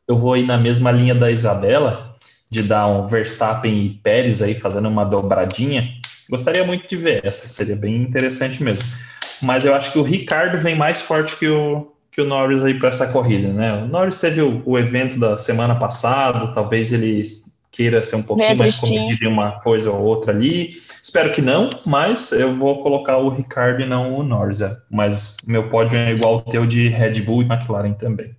eu 0.09 0.17
vou 0.17 0.35
ir 0.35 0.47
na 0.47 0.57
mesma 0.57 0.91
linha 0.91 1.13
da 1.13 1.29
Isabela, 1.29 2.15
de 2.49 2.63
dar 2.63 2.87
um 2.87 3.03
Verstappen 3.03 3.85
e 3.85 3.89
Pérez 3.91 4.41
aí 4.41 4.55
fazendo 4.55 4.89
uma 4.89 5.05
dobradinha. 5.05 5.87
Gostaria 6.27 6.65
muito 6.65 6.87
de 6.89 6.95
ver 6.95 7.23
essa, 7.23 7.47
seria 7.47 7.75
bem 7.75 7.97
interessante 7.97 8.63
mesmo. 8.63 8.83
Mas 9.43 9.63
eu 9.63 9.75
acho 9.75 9.93
que 9.93 9.99
o 9.99 10.03
Ricardo 10.03 10.57
vem 10.57 10.75
mais 10.75 10.99
forte 10.99 11.37
que 11.37 11.47
o, 11.47 11.91
que 12.11 12.19
o 12.19 12.25
Norris 12.25 12.63
aí 12.63 12.73
para 12.73 12.89
essa 12.89 13.11
corrida, 13.11 13.53
né? 13.53 13.83
O 13.83 13.87
Norris 13.87 14.19
teve 14.19 14.41
o, 14.41 14.63
o, 14.65 14.79
evento 14.79 15.19
da 15.19 15.37
semana 15.37 15.75
passada, 15.75 16.51
talvez 16.53 16.91
ele 16.91 17.21
queira 17.71 18.03
ser 18.03 18.15
um 18.15 18.23
pouquinho 18.23 18.57
mais 18.57 18.79
comedido 18.79 19.23
em 19.23 19.27
uma 19.27 19.51
coisa 19.61 19.91
ou 19.91 20.03
outra 20.03 20.33
ali. 20.33 20.71
Espero 21.01 21.31
que 21.31 21.41
não, 21.41 21.69
mas 21.85 22.31
eu 22.31 22.53
vou 22.55 22.81
colocar 22.81 23.17
o 23.17 23.29
Ricardo 23.29 23.81
e 23.81 23.85
não 23.85 24.11
o 24.11 24.23
Norris. 24.23 24.61
Mas 24.89 25.37
meu 25.47 25.69
pódio 25.69 25.99
é 25.99 26.11
igual 26.11 26.33
ao 26.33 26.41
teu 26.41 26.65
de 26.65 26.87
Red 26.87 27.21
Bull 27.21 27.43
e 27.43 27.45
McLaren 27.45 27.93
também. 27.93 28.38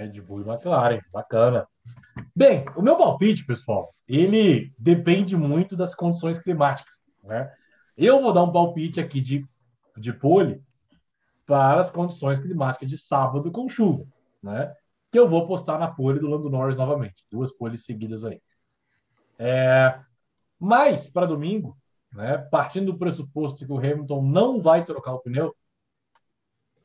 Red 0.00 0.20
Bull 0.22 0.40
e 0.40 0.48
McLaren, 0.48 1.00
bacana. 1.12 1.68
Bem, 2.34 2.64
o 2.74 2.80
meu 2.80 2.96
palpite, 2.96 3.44
pessoal, 3.44 3.94
ele 4.08 4.72
depende 4.78 5.36
muito 5.36 5.76
das 5.76 5.94
condições 5.94 6.38
climáticas. 6.38 7.02
Né? 7.22 7.52
Eu 7.96 8.22
vou 8.22 8.32
dar 8.32 8.42
um 8.42 8.52
palpite 8.52 8.98
aqui 8.98 9.20
de, 9.20 9.46
de 9.98 10.12
pole 10.12 10.62
para 11.44 11.80
as 11.80 11.90
condições 11.90 12.40
climáticas 12.40 12.88
de 12.88 12.96
sábado 12.96 13.50
com 13.50 13.68
chuva, 13.68 14.06
né? 14.42 14.74
Que 15.10 15.18
eu 15.18 15.28
vou 15.28 15.46
postar 15.46 15.78
na 15.78 15.88
pole 15.88 16.20
do 16.20 16.28
Lando 16.28 16.48
Norris 16.48 16.76
novamente. 16.76 17.26
Duas 17.28 17.50
poles 17.50 17.84
seguidas 17.84 18.24
aí. 18.24 18.40
É, 19.36 19.98
mas, 20.58 21.10
para 21.10 21.26
domingo, 21.26 21.76
né, 22.12 22.38
partindo 22.38 22.92
do 22.92 22.98
pressuposto 22.98 23.66
que 23.66 23.72
o 23.72 23.78
Hamilton 23.78 24.22
não 24.22 24.62
vai 24.62 24.84
trocar 24.84 25.14
o 25.14 25.18
pneu, 25.18 25.54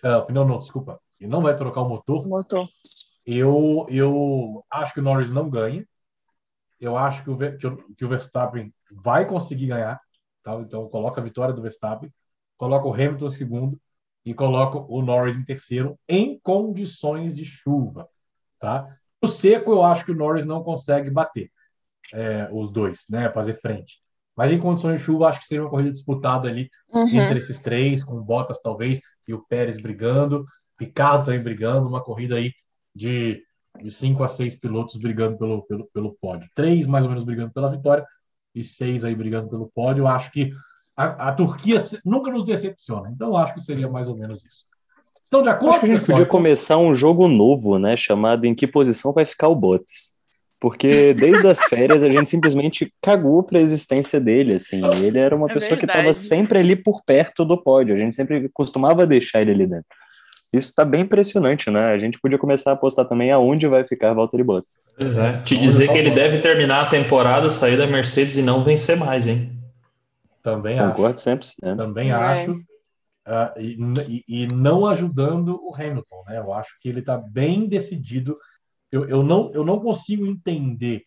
uh, 0.04 0.26
pneu 0.26 0.46
não, 0.46 0.58
desculpa, 0.58 1.00
ele 1.20 1.30
não 1.30 1.44
vai 1.44 1.56
trocar 1.56 1.82
o 1.82 1.90
motor. 1.90 2.28
Motor. 2.28 2.68
Eu, 3.26 3.86
eu 3.90 4.64
acho 4.70 4.94
que 4.94 5.00
o 5.00 5.04
Norris 5.04 5.34
não 5.34 5.50
ganha. 5.50 5.86
Eu 6.80 6.98
acho 6.98 7.24
que 7.24 7.30
o, 7.30 7.38
que 7.96 8.06
o, 8.06 8.10
Verstappen 8.10 8.74
vai 8.92 9.26
conseguir 9.26 9.68
ganhar. 9.68 10.00
Tá? 10.44 10.54
Então, 10.56 10.82
eu 10.82 10.90
coloco 10.90 11.20
a 11.20 11.24
vitória 11.24 11.54
do 11.54 11.62
Verstappen, 11.62 12.14
coloco 12.58 12.90
o 12.90 12.94
Hamilton 12.94 13.26
em 13.26 13.32
segundo 13.32 13.82
e 14.24 14.34
coloco 14.34 14.86
o 14.90 15.02
Norris 15.02 15.38
em 15.38 15.44
terceiro 15.44 15.98
em 16.08 16.40
condições 16.40 17.36
de 17.36 17.46
chuva. 17.46 18.08
Tá? 18.60 18.96
No 19.22 19.28
seco, 19.28 19.72
eu 19.72 19.84
acho 19.84 20.06
que 20.06 20.12
o 20.12 20.16
Norris 20.16 20.46
não 20.46 20.64
consegue 20.64 21.10
bater 21.10 21.52
é, 22.14 22.48
os 22.52 22.72
dois, 22.72 23.06
né? 23.10 23.32
fazer 23.32 23.60
frente. 23.60 24.00
Mas 24.36 24.52
em 24.52 24.60
condições 24.60 25.00
de 25.00 25.06
chuva, 25.06 25.30
acho 25.30 25.40
que 25.40 25.48
seria 25.48 25.64
uma 25.64 25.70
corrida 25.70 25.92
disputada 25.92 26.48
ali 26.48 26.70
uhum. 26.94 27.08
entre 27.08 27.40
esses 27.40 27.60
três, 27.60 28.04
com 28.04 28.22
Bottas 28.22 28.60
talvez 28.62 29.00
e 29.28 29.34
o 29.34 29.44
Pérez 29.48 29.82
brigando, 29.82 30.46
Ricardo 30.80 31.26
também 31.26 31.42
brigando, 31.42 31.88
uma 31.88 32.04
corrida 32.04 32.36
aí 32.36 32.52
de, 32.96 33.44
de 33.82 33.92
cinco 33.92 34.24
a 34.24 34.28
seis 34.28 34.56
pilotos 34.56 34.96
brigando 34.96 35.38
pelo, 35.38 35.62
pelo, 35.64 35.86
pelo 35.92 36.18
pódio. 36.20 36.50
Três 36.56 36.86
mais 36.86 37.04
ou 37.04 37.10
menos 37.10 37.24
brigando 37.24 37.52
pela 37.52 37.70
vitória 37.70 38.06
e 38.54 38.64
seis 38.64 39.04
aí 39.04 39.14
brigando 39.14 39.50
pelo 39.50 39.70
pódio. 39.74 40.04
Eu 40.04 40.08
acho 40.08 40.32
que 40.32 40.54
a, 40.96 41.30
a 41.30 41.32
Turquia 41.34 41.78
nunca 42.06 42.32
nos 42.32 42.46
decepciona, 42.46 43.10
então 43.10 43.36
acho 43.36 43.54
que 43.54 43.62
seria 43.62 43.90
mais 43.90 44.08
ou 44.08 44.16
menos 44.16 44.46
isso. 44.46 44.66
Estão 45.24 45.42
de 45.42 45.50
acordo? 45.50 45.72
Acho 45.72 45.80
que 45.82 45.86
a 45.86 45.90
gente 45.90 46.00
pessoal? 46.00 46.18
podia 46.18 46.30
começar 46.30 46.78
um 46.78 46.94
jogo 46.94 47.28
novo, 47.28 47.78
né? 47.80 47.98
Chamado 47.98 48.46
Em 48.46 48.56
que 48.56 48.68
posição 48.68 49.12
vai 49.12 49.26
ficar 49.26 49.50
o 49.50 49.56
Bottas? 49.56 50.16
Porque 50.60 51.14
desde 51.14 51.48
as 51.48 51.64
férias 51.66 52.04
a 52.04 52.10
gente 52.10 52.30
simplesmente 52.30 52.94
cagou 53.02 53.44
para 53.44 53.60
a 53.60 53.62
existência 53.62 54.20
dele, 54.22 54.54
assim. 54.54 54.82
Ele 55.04 55.20
era 55.20 55.36
uma 55.36 55.48
é 55.48 55.54
pessoa 55.54 55.72
verdade. 55.72 55.80
que 55.80 55.86
estava 55.86 56.14
sempre 56.14 56.60
ali 56.60 56.76
por 56.76 57.04
perto 57.04 57.44
do 57.44 57.62
pódio. 57.62 57.94
A 57.94 57.98
gente 57.98 58.16
sempre 58.16 58.50
costumava 58.54 59.06
deixar 59.06 59.42
ele 59.42 59.52
ali 59.52 59.68
dentro. 59.68 59.86
Isso 60.54 60.70
está 60.70 60.86
bem 60.86 61.02
impressionante, 61.02 61.70
né? 61.70 61.92
A 61.92 61.98
gente 61.98 62.20
podia 62.20 62.38
começar 62.38 62.72
a 62.72 62.74
apostar 62.74 63.06
também 63.08 63.32
aonde 63.32 63.68
vai 63.68 63.84
ficar 63.84 64.14
Valtteri 64.14 64.44
Bottas. 64.44 64.82
Pois 65.00 65.18
é. 65.18 65.42
Te 65.42 65.58
dizer 65.58 65.90
que 65.90 65.98
ele 65.98 66.12
deve 66.12 66.40
terminar 66.40 66.84
a 66.84 66.90
temporada, 66.90 67.50
sair 67.50 67.78
da 67.78 67.88
Mercedes 67.88 68.38
e 68.38 68.42
não 68.42 68.64
vencer 68.64 68.98
mais, 68.98 69.28
hein? 69.28 69.52
Também 70.42 70.78
Concordo 70.78 71.16
acho. 71.16 71.24
sempre. 71.24 71.48
Também 71.60 72.10
é. 72.10 72.16
acho. 72.16 72.52
Uh, 72.52 73.60
e, 73.60 74.24
e, 74.28 74.48
não 74.54 74.86
ajudando 74.86 75.60
o 75.64 75.74
Hamilton, 75.74 76.24
né? 76.28 76.38
Eu 76.38 76.54
acho 76.54 76.80
que 76.80 76.88
ele 76.88 77.00
está 77.00 77.18
bem 77.18 77.68
decidido. 77.68 78.38
Eu, 78.92 79.10
eu, 79.10 79.24
não, 79.24 79.52
eu 79.52 79.66
não 79.66 79.80
consigo 79.80 80.28
entender 80.28 81.04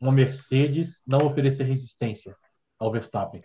uma 0.00 0.12
Mercedes 0.12 1.02
não 1.04 1.26
oferecer 1.26 1.64
resistência 1.64 2.36
ao 2.78 2.92
Verstappen. 2.92 3.42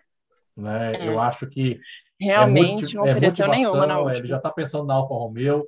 Né? 0.55 0.95
É. 0.95 1.07
Eu 1.09 1.19
acho 1.19 1.47
que 1.47 1.79
realmente 2.23 2.95
é 2.95 2.97
não 2.97 3.03
ofereceu 3.03 3.47
nenhuma 3.47 3.85
na 3.85 3.99
última. 3.99 4.19
Ele 4.19 4.27
já 4.27 4.37
está 4.37 4.51
pensando 4.51 4.85
na 4.85 4.95
Alfa 4.95 5.13
Romeo. 5.13 5.67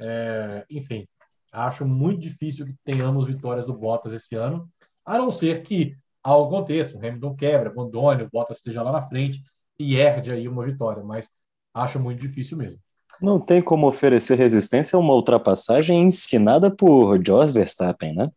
É, 0.00 0.64
enfim, 0.70 1.06
acho 1.52 1.84
muito 1.84 2.20
difícil 2.20 2.66
que 2.66 2.74
tenhamos 2.84 3.26
vitórias 3.26 3.66
do 3.66 3.74
Bottas 3.74 4.12
esse 4.12 4.34
ano, 4.34 4.68
a 5.04 5.18
não 5.18 5.30
ser 5.30 5.62
que 5.62 5.94
algo 6.22 6.56
aconteça, 6.56 6.96
o 6.96 6.98
Hamilton 6.98 7.34
quebra, 7.34 7.70
abandone, 7.70 8.22
o 8.22 8.30
Bottas 8.32 8.56
esteja 8.56 8.82
lá 8.82 8.90
na 8.90 9.06
frente 9.06 9.42
e 9.78 9.96
herde 9.96 10.32
aí 10.32 10.48
uma 10.48 10.64
vitória, 10.64 11.02
mas 11.02 11.28
acho 11.74 12.00
muito 12.00 12.20
difícil 12.20 12.56
mesmo. 12.56 12.80
Não 13.20 13.38
tem 13.38 13.62
como 13.62 13.86
oferecer 13.86 14.36
resistência 14.36 14.96
a 14.96 15.00
uma 15.00 15.14
ultrapassagem 15.14 16.02
ensinada 16.02 16.70
por 16.70 17.24
Jos 17.24 17.52
Verstappen, 17.52 18.14
né? 18.14 18.28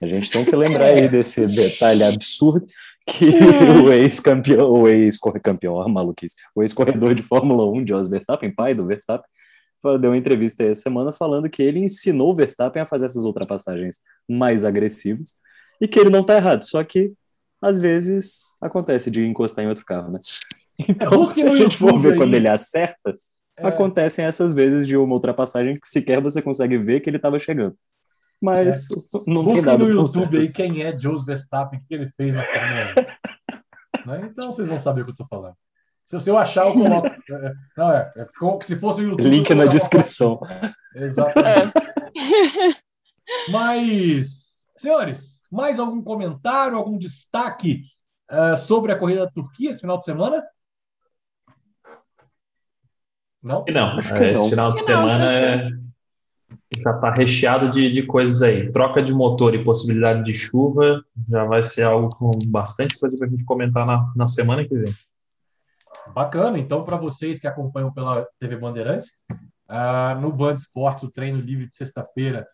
A 0.00 0.06
gente 0.06 0.30
tem 0.30 0.44
que 0.44 0.54
lembrar 0.54 0.86
aí 0.86 1.08
desse 1.08 1.44
detalhe 1.46 2.04
absurdo 2.04 2.64
que 3.08 3.26
o 3.82 3.92
ex-campeão, 3.92 4.70
o 4.70 4.88
ex-corre-campeão, 4.88 5.80
a 5.80 5.88
maluquice, 5.88 6.36
o 6.54 6.62
ex-corredor 6.62 7.14
de 7.14 7.22
Fórmula 7.22 7.64
1, 7.70 7.86
Jos 7.86 8.08
Verstappen, 8.08 8.54
pai 8.54 8.74
do 8.74 8.86
Verstappen, 8.86 9.28
deu 10.00 10.10
uma 10.10 10.16
entrevista 10.16 10.64
essa 10.64 10.82
semana 10.82 11.12
falando 11.12 11.48
que 11.48 11.62
ele 11.62 11.78
ensinou 11.78 12.32
o 12.32 12.34
Verstappen 12.34 12.82
a 12.82 12.86
fazer 12.86 13.06
essas 13.06 13.24
ultrapassagens 13.24 14.00
mais 14.28 14.64
agressivas 14.64 15.34
e 15.80 15.88
que 15.88 15.98
ele 15.98 16.10
não 16.10 16.20
está 16.20 16.36
errado, 16.36 16.64
só 16.64 16.82
que 16.84 17.12
às 17.62 17.78
vezes 17.78 18.54
acontece 18.60 19.10
de 19.10 19.24
encostar 19.24 19.64
em 19.64 19.68
outro 19.68 19.84
carro, 19.84 20.10
né? 20.10 20.18
Então, 20.88 21.26
se 21.26 21.42
a 21.42 21.56
gente 21.56 21.76
for 21.76 21.98
ver 21.98 22.12
aí. 22.12 22.18
quando 22.18 22.34
ele 22.34 22.48
acerta, 22.48 23.12
é. 23.58 23.66
acontecem 23.66 24.24
essas 24.24 24.54
vezes 24.54 24.86
de 24.86 24.96
uma 24.96 25.14
ultrapassagem 25.14 25.78
que 25.78 25.88
sequer 25.88 26.20
você 26.20 26.40
consegue 26.40 26.78
ver 26.78 27.00
que 27.00 27.10
ele 27.10 27.16
estava 27.16 27.38
chegando. 27.40 27.76
Mas 28.40 28.86
é. 28.90 29.30
não 29.30 29.42
nada 29.42 29.78
no 29.78 29.90
YouTube 29.90 30.38
aí 30.38 30.52
quem 30.52 30.82
é 30.82 30.96
Joe 30.96 31.24
Verstappen, 31.24 31.80
o 31.80 31.86
que 31.86 31.94
ele 31.94 32.08
fez 32.16 32.32
na 32.32 32.44
Fórmula 32.44 33.18
1. 34.06 34.06
né? 34.06 34.30
Então 34.30 34.52
vocês 34.52 34.68
vão 34.68 34.78
saber 34.78 35.02
o 35.02 35.04
que 35.04 35.10
eu 35.10 35.14
estou 35.14 35.26
falando. 35.28 35.56
Se, 36.06 36.30
eu 36.30 36.38
achar, 36.38 36.66
eu 36.66 36.72
coloco. 36.72 37.08
É, 37.30 37.52
não, 37.76 37.92
é, 37.92 38.10
é, 38.16 38.62
se 38.62 38.76
fosse 38.76 39.02
o 39.02 39.04
YouTube. 39.04 39.28
Link 39.28 39.54
na 39.54 39.66
descrição. 39.66 40.40
Exatamente. 40.94 41.72
É. 41.76 43.50
Mas, 43.50 44.28
senhores, 44.76 45.38
mais 45.50 45.78
algum 45.78 46.02
comentário, 46.02 46.78
algum 46.78 46.96
destaque 46.96 47.80
uh, 48.30 48.56
sobre 48.56 48.92
a 48.92 48.98
corrida 48.98 49.26
da 49.26 49.30
Turquia 49.30 49.70
esse 49.70 49.80
final 49.80 49.98
de 49.98 50.06
semana? 50.06 50.42
Não? 53.42 53.64
Não, 53.68 53.98
esse 53.98 54.48
final 54.48 54.72
de 54.72 54.80
semana 54.80 55.32
é 55.32 55.70
já 56.82 56.90
está 56.92 57.12
recheado 57.12 57.70
de, 57.70 57.90
de 57.90 58.02
coisas 58.04 58.42
aí. 58.42 58.70
Troca 58.70 59.02
de 59.02 59.12
motor 59.12 59.54
e 59.54 59.64
possibilidade 59.64 60.24
de 60.24 60.34
chuva 60.34 61.02
já 61.28 61.44
vai 61.44 61.62
ser 61.62 61.82
algo 61.82 62.08
com 62.16 62.30
bastante 62.48 62.98
coisa 62.98 63.16
para 63.18 63.26
a 63.26 63.30
gente 63.30 63.44
comentar 63.44 63.86
na, 63.86 64.12
na 64.14 64.26
semana 64.26 64.66
que 64.66 64.74
vem. 64.76 64.94
Bacana. 66.14 66.58
Então, 66.58 66.84
para 66.84 66.96
vocês 66.96 67.40
que 67.40 67.46
acompanham 67.46 67.92
pela 67.92 68.26
TV 68.38 68.56
Bandeirantes, 68.56 69.10
uh, 69.30 70.20
no 70.20 70.32
Band 70.32 70.56
Esportes, 70.56 71.04
o 71.04 71.10
treino 71.10 71.40
livre 71.40 71.66
de 71.66 71.74
sexta-feira. 71.74 72.46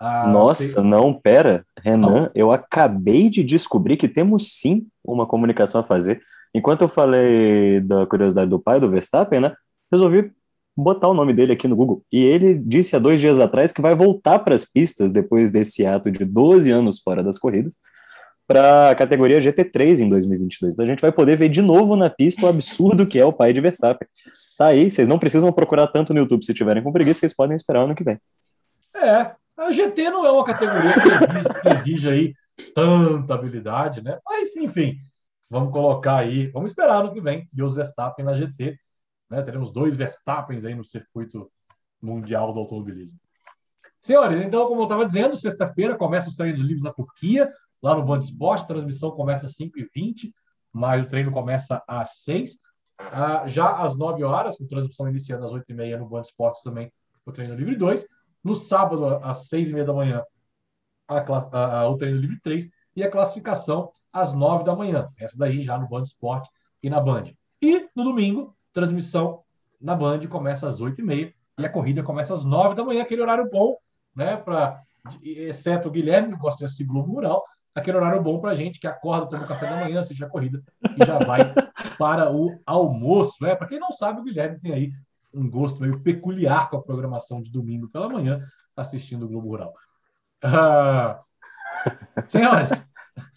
Uh, 0.00 0.28
Nossa, 0.28 0.62
sei... 0.64 0.82
não, 0.82 1.12
pera. 1.12 1.64
Renan, 1.78 2.22
não. 2.22 2.30
eu 2.34 2.52
acabei 2.52 3.28
de 3.28 3.42
descobrir 3.42 3.96
que 3.96 4.08
temos 4.08 4.58
sim 4.58 4.86
uma 5.04 5.26
comunicação 5.26 5.80
a 5.80 5.84
fazer. 5.84 6.20
Enquanto 6.54 6.82
eu 6.82 6.88
falei 6.88 7.80
da 7.80 8.06
curiosidade 8.06 8.48
do 8.48 8.58
pai 8.58 8.80
do 8.80 8.90
Verstappen, 8.90 9.40
né? 9.40 9.54
Resolvi 9.90 10.32
botar 10.76 11.08
o 11.08 11.14
nome 11.14 11.32
dele 11.32 11.52
aqui 11.52 11.68
no 11.68 11.76
Google. 11.76 12.02
E 12.12 12.22
ele 12.22 12.54
disse 12.54 12.96
há 12.96 12.98
dois 12.98 13.20
dias 13.20 13.40
atrás 13.40 13.72
que 13.72 13.82
vai 13.82 13.94
voltar 13.94 14.38
para 14.38 14.54
as 14.54 14.64
pistas 14.64 15.12
depois 15.12 15.50
desse 15.50 15.84
ato 15.84 16.10
de 16.10 16.24
12 16.24 16.70
anos 16.70 17.00
fora 17.00 17.22
das 17.22 17.38
corridas 17.38 17.76
para 18.46 18.90
a 18.90 18.94
categoria 18.94 19.38
GT3 19.38 20.00
em 20.00 20.08
2022. 20.08 20.74
Então 20.74 20.84
a 20.84 20.88
gente 20.88 21.00
vai 21.00 21.12
poder 21.12 21.36
ver 21.36 21.48
de 21.48 21.62
novo 21.62 21.94
na 21.94 22.10
pista 22.10 22.46
o 22.46 22.48
absurdo 22.48 23.06
que 23.06 23.18
é 23.18 23.24
o 23.24 23.32
pai 23.32 23.52
de 23.52 23.60
Verstappen. 23.60 24.08
Tá 24.58 24.66
aí, 24.66 24.90
vocês 24.90 25.08
não 25.08 25.18
precisam 25.18 25.52
procurar 25.52 25.86
tanto 25.86 26.12
no 26.12 26.18
YouTube 26.18 26.44
se 26.44 26.52
tiverem 26.52 26.82
com 26.82 26.92
preguiça, 26.92 27.20
vocês 27.20 27.34
podem 27.34 27.54
esperar 27.54 27.84
ano 27.84 27.94
que 27.94 28.04
vem. 28.04 28.18
É, 28.94 29.30
a 29.56 29.70
GT 29.70 30.10
não 30.10 30.26
é 30.26 30.30
uma 30.30 30.44
categoria 30.44 30.92
que 30.94 31.08
exige, 31.08 31.60
que 31.62 31.68
exige 31.68 32.08
aí 32.08 32.34
tanta 32.74 33.34
habilidade, 33.34 34.02
né? 34.02 34.18
Mas, 34.26 34.54
enfim, 34.56 34.96
vamos 35.48 35.72
colocar 35.72 36.16
aí, 36.16 36.48
vamos 36.48 36.72
esperar 36.72 37.00
ano 37.00 37.12
que 37.12 37.20
vem, 37.20 37.48
Deus 37.52 37.74
Verstappen 37.74 38.24
na 38.24 38.32
GT. 38.34 38.76
Né? 39.30 39.42
Teremos 39.42 39.72
dois 39.72 39.96
Verstappens 39.96 40.64
aí 40.64 40.74
no 40.74 40.84
circuito 40.84 41.50
mundial 42.02 42.52
do 42.52 42.58
automobilismo. 42.58 43.18
Senhores, 44.02 44.40
então, 44.40 44.66
como 44.66 44.80
eu 44.80 44.84
estava 44.84 45.06
dizendo, 45.06 45.36
sexta-feira 45.36 45.96
começa 45.96 46.28
os 46.28 46.34
treinos 46.34 46.60
livres 46.60 46.82
na 46.82 46.92
Turquia, 46.92 47.52
lá 47.82 47.94
no 47.94 48.04
Band 48.04 48.20
Esporte. 48.20 48.64
A 48.64 48.66
transmissão 48.66 49.10
começa 49.10 49.46
às 49.46 49.56
5h20, 49.56 50.32
mas 50.72 51.04
o 51.04 51.08
treino 51.08 51.30
começa 51.30 51.82
às 51.86 52.22
6 52.22 52.58
ah, 52.98 53.46
Já 53.46 53.82
às 53.82 53.96
9 53.96 54.22
horas, 54.24 54.56
com 54.56 54.66
transmissão 54.66 55.08
iniciando 55.08 55.46
às 55.46 55.52
8h30 55.52 55.98
no 55.98 56.08
Band 56.08 56.22
Esportes 56.22 56.62
também, 56.62 56.92
o 57.24 57.32
treino 57.32 57.54
livre 57.54 57.76
2. 57.76 58.06
No 58.42 58.54
sábado, 58.54 59.06
às 59.22 59.48
6h30 59.48 59.84
da 59.84 59.92
manhã, 59.92 60.24
a, 61.08 61.18
a, 61.18 61.80
a, 61.80 61.88
o 61.88 61.96
treino 61.96 62.18
livre 62.18 62.40
3 62.40 62.68
e 62.96 63.02
a 63.02 63.10
classificação 63.10 63.90
às 64.12 64.32
9 64.32 64.64
da 64.64 64.74
manhã. 64.74 65.08
Essa 65.18 65.36
daí 65.38 65.62
já 65.62 65.78
no 65.78 65.88
Band 65.88 66.02
Esporte 66.02 66.50
e 66.82 66.90
na 66.90 67.00
Band. 67.00 67.32
E 67.60 67.88
no 67.94 68.04
domingo, 68.04 68.56
transmissão 68.72 69.42
na 69.80 69.94
Band 69.94 70.26
começa 70.28 70.68
às 70.68 70.80
8h30 70.80 71.32
e 71.58 71.66
a 71.66 71.70
corrida 71.70 72.02
começa 72.02 72.34
às 72.34 72.44
9 72.44 72.74
da 72.74 72.84
manhã, 72.84 73.02
aquele 73.02 73.22
horário 73.22 73.48
bom, 73.50 73.76
né? 74.14 74.36
Pra, 74.36 74.80
exceto 75.22 75.88
o 75.88 75.90
Guilherme, 75.90 76.32
que 76.32 76.38
gosta 76.38 76.58
de 76.58 76.64
assistir 76.64 76.84
Globo 76.84 77.12
Rural, 77.12 77.44
aquele 77.74 77.96
horário 77.96 78.22
bom 78.22 78.40
para 78.40 78.54
gente 78.54 78.80
que 78.80 78.86
acorda, 78.86 79.28
toma 79.28 79.46
café 79.46 79.68
da 79.68 79.76
manhã, 79.76 80.00
assiste 80.00 80.24
a 80.24 80.28
corrida 80.28 80.62
e 80.96 81.06
já 81.06 81.18
vai 81.18 81.40
para 81.98 82.30
o 82.30 82.58
almoço. 82.66 83.44
É, 83.46 83.54
para 83.54 83.68
quem 83.68 83.78
não 83.78 83.92
sabe, 83.92 84.20
o 84.20 84.24
Guilherme 84.24 84.60
tem 84.60 84.72
aí 84.72 84.92
um 85.32 85.48
gosto 85.48 85.80
meio 85.80 86.00
peculiar 86.00 86.68
com 86.68 86.76
a 86.76 86.82
programação 86.82 87.42
de 87.42 87.50
domingo 87.50 87.88
pela 87.88 88.08
manhã, 88.08 88.44
assistindo 88.76 89.24
o 89.24 89.28
Globo 89.28 89.48
Rural. 89.48 89.74
Uh, 90.44 91.20
senhoras, 92.26 92.70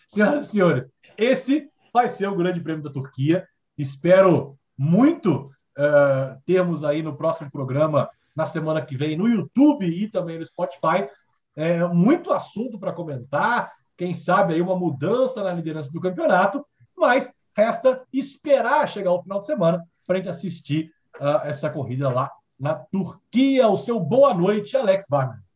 senhoras 0.07 0.47
e 0.47 0.49
senhores, 0.49 0.89
esse 1.17 1.69
vai 1.93 2.07
ser 2.07 2.27
o 2.27 2.35
Grande 2.35 2.61
Prêmio 2.61 2.83
da 2.83 2.89
Turquia. 2.91 3.47
Espero 3.77 4.57
muito 4.77 5.51
uh, 5.77 6.41
termos 6.45 6.83
aí 6.83 7.01
no 7.01 7.15
próximo 7.15 7.51
programa, 7.51 8.09
na 8.35 8.45
semana 8.45 8.81
que 8.81 8.97
vem, 8.97 9.17
no 9.17 9.27
YouTube 9.27 9.85
e 9.85 10.09
também 10.09 10.39
no 10.39 10.45
Spotify, 10.45 11.07
é, 11.55 11.85
muito 11.87 12.33
assunto 12.33 12.79
para 12.79 12.91
comentar. 12.91 13.71
Quem 13.95 14.13
sabe 14.13 14.53
aí 14.53 14.61
uma 14.61 14.75
mudança 14.75 15.43
na 15.43 15.53
liderança 15.53 15.91
do 15.91 16.01
campeonato, 16.01 16.65
mas 16.97 17.31
resta 17.55 18.01
esperar 18.11 18.87
chegar 18.87 19.11
o 19.11 19.21
final 19.21 19.39
de 19.39 19.45
semana 19.45 19.83
para 20.07 20.15
a 20.15 20.17
gente 20.17 20.29
assistir 20.29 20.91
uh, 21.19 21.45
essa 21.45 21.69
corrida 21.69 22.09
lá 22.09 22.31
na 22.59 22.73
Turquia. 22.73 23.67
O 23.67 23.77
seu 23.77 23.99
boa 23.99 24.33
noite, 24.33 24.75
Alex 24.75 25.05
Wagner. 25.09 25.52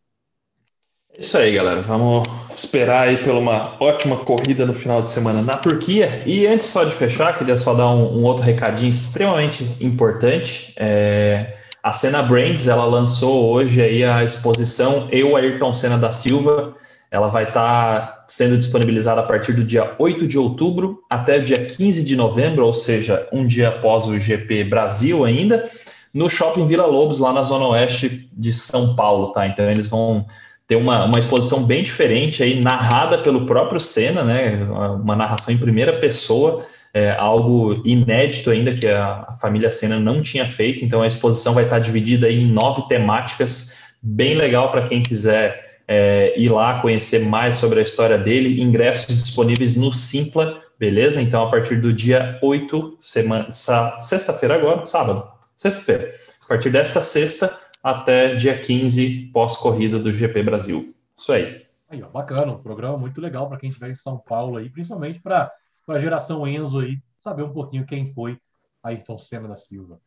Isso 1.20 1.36
aí, 1.36 1.56
galera. 1.56 1.82
Vamos 1.82 2.28
esperar 2.56 3.08
aí 3.08 3.18
pela 3.18 3.40
uma 3.40 3.76
ótima 3.80 4.18
corrida 4.18 4.68
no 4.68 4.74
final 4.74 5.02
de 5.02 5.08
semana 5.08 5.42
na 5.42 5.54
Turquia. 5.54 6.22
E 6.28 6.46
antes 6.46 6.68
só 6.68 6.84
de 6.84 6.94
fechar, 6.94 7.36
queria 7.36 7.58
só 7.58 7.74
dar 7.74 7.90
um, 7.90 8.20
um 8.20 8.24
outro 8.24 8.44
recadinho 8.44 8.92
extremamente 8.92 9.68
importante. 9.82 10.74
É, 10.78 11.56
a 11.82 11.92
Cena 11.92 12.22
Brands, 12.22 12.68
ela 12.68 12.86
lançou 12.86 13.52
hoje 13.52 13.82
aí 13.82 14.04
a 14.04 14.24
exposição 14.24 15.08
Eu, 15.12 15.36
Ayrton 15.36 15.74
Senna 15.74 15.98
da 15.98 16.14
Silva. 16.14 16.76
Ela 17.10 17.30
vai 17.30 17.46
estar 17.46 18.00
tá 18.00 18.26
sendo 18.28 18.56
disponibilizada 18.56 19.22
a 19.22 19.24
partir 19.24 19.54
do 19.54 19.64
dia 19.64 19.96
8 19.98 20.28
de 20.28 20.38
outubro 20.38 21.02
até 21.10 21.38
o 21.38 21.44
dia 21.44 21.66
15 21.66 22.04
de 22.04 22.16
novembro, 22.16 22.64
ou 22.64 22.76
seja, 22.76 23.28
um 23.32 23.48
dia 23.48 23.70
após 23.70 24.06
o 24.06 24.20
GP 24.20 24.66
Brasil 24.66 25.26
ainda, 25.26 25.68
no 26.14 26.30
Shopping 26.30 26.68
Vila 26.68 26.86
Lobos, 26.86 27.18
lá 27.18 27.34
na 27.34 27.42
Zona 27.42 27.66
Oeste 27.70 28.30
de 28.34 28.54
São 28.54 28.96
Paulo, 28.96 29.32
tá? 29.32 29.48
Então 29.48 29.72
eles 29.72 29.88
vão 29.88 30.24
ter 30.68 30.76
uma, 30.76 31.06
uma 31.06 31.18
exposição 31.18 31.64
bem 31.64 31.82
diferente 31.82 32.44
aí, 32.44 32.62
narrada 32.62 33.20
pelo 33.20 33.46
próprio 33.46 33.80
Senna, 33.80 34.24
né? 34.24 34.64
Uma 35.02 35.16
narração 35.16 35.54
em 35.54 35.58
primeira 35.58 35.94
pessoa, 35.94 36.66
é, 36.94 37.12
algo 37.12 37.82
inédito 37.86 38.50
ainda 38.50 38.74
que 38.74 38.86
a, 38.88 39.26
a 39.30 39.32
família 39.32 39.72
Senna 39.72 39.98
não 39.98 40.22
tinha 40.22 40.46
feito. 40.46 40.84
Então 40.84 41.02
a 41.02 41.08
exposição 41.08 41.54
vai 41.54 41.64
estar 41.64 41.80
dividida 41.80 42.30
em 42.30 42.46
nove 42.46 42.86
temáticas, 42.90 43.78
bem 44.02 44.36
legal 44.36 44.70
para 44.70 44.84
quem 44.84 45.02
quiser 45.02 45.80
é, 45.88 46.38
ir 46.38 46.50
lá 46.50 46.82
conhecer 46.82 47.20
mais 47.20 47.56
sobre 47.56 47.80
a 47.80 47.84
história 47.84 48.18
dele. 48.18 48.62
Ingressos 48.62 49.24
disponíveis 49.24 49.78
no 49.78 49.94
Simpla, 49.94 50.62
beleza? 50.78 51.22
Então 51.22 51.44
a 51.44 51.50
partir 51.50 51.78
do 51.78 51.94
dia 51.94 52.38
8, 52.42 52.98
semana, 53.00 53.48
sexta-feira 53.52 54.56
agora, 54.56 54.86
sábado, 54.86 55.24
sexta-feira. 55.56 56.12
A 56.44 56.48
partir 56.48 56.70
desta 56.70 57.02
sexta 57.02 57.50
até 57.88 58.36
dia 58.36 58.60
15, 58.60 59.30
pós-corrida 59.32 59.98
do 59.98 60.12
GP 60.12 60.44
Brasil. 60.44 60.94
Isso 61.16 61.32
aí. 61.32 61.62
Aí, 61.90 62.04
ó, 62.04 62.10
bacana, 62.10 62.52
um 62.52 62.62
programa 62.62 62.98
muito 62.98 63.22
legal 63.22 63.48
para 63.48 63.58
quem 63.58 63.70
estiver 63.70 63.90
em 63.90 63.96
São 63.96 64.18
Paulo 64.18 64.58
aí, 64.58 64.70
principalmente 64.70 65.22
para 65.22 65.50
a 65.88 65.98
geração 65.98 66.46
Enzo 66.46 66.80
aí, 66.80 66.98
saber 67.18 67.44
um 67.44 67.54
pouquinho 67.54 67.86
quem 67.86 68.14
foi 68.14 68.38
Ayrton 68.84 69.18
Senna 69.18 69.48
da 69.48 69.56
Silva. 69.56 70.02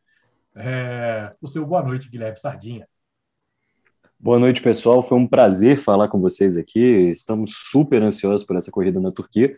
É, 0.55 1.33
o 1.41 1.47
seu 1.47 1.65
boa 1.65 1.81
noite, 1.81 2.07
Guilherme 2.07 2.39
Sardinha. 2.39 2.87
Boa 4.19 4.37
noite, 4.37 4.61
pessoal. 4.61 5.01
Foi 5.01 5.17
um 5.17 5.25
prazer 5.25 5.79
falar 5.79 6.07
com 6.07 6.21
vocês 6.21 6.57
aqui. 6.57 7.09
Estamos 7.09 7.51
super 7.71 8.03
ansiosos 8.03 8.45
por 8.45 8.55
essa 8.55 8.69
corrida 8.69 8.99
na 8.99 9.09
Turquia. 9.09 9.55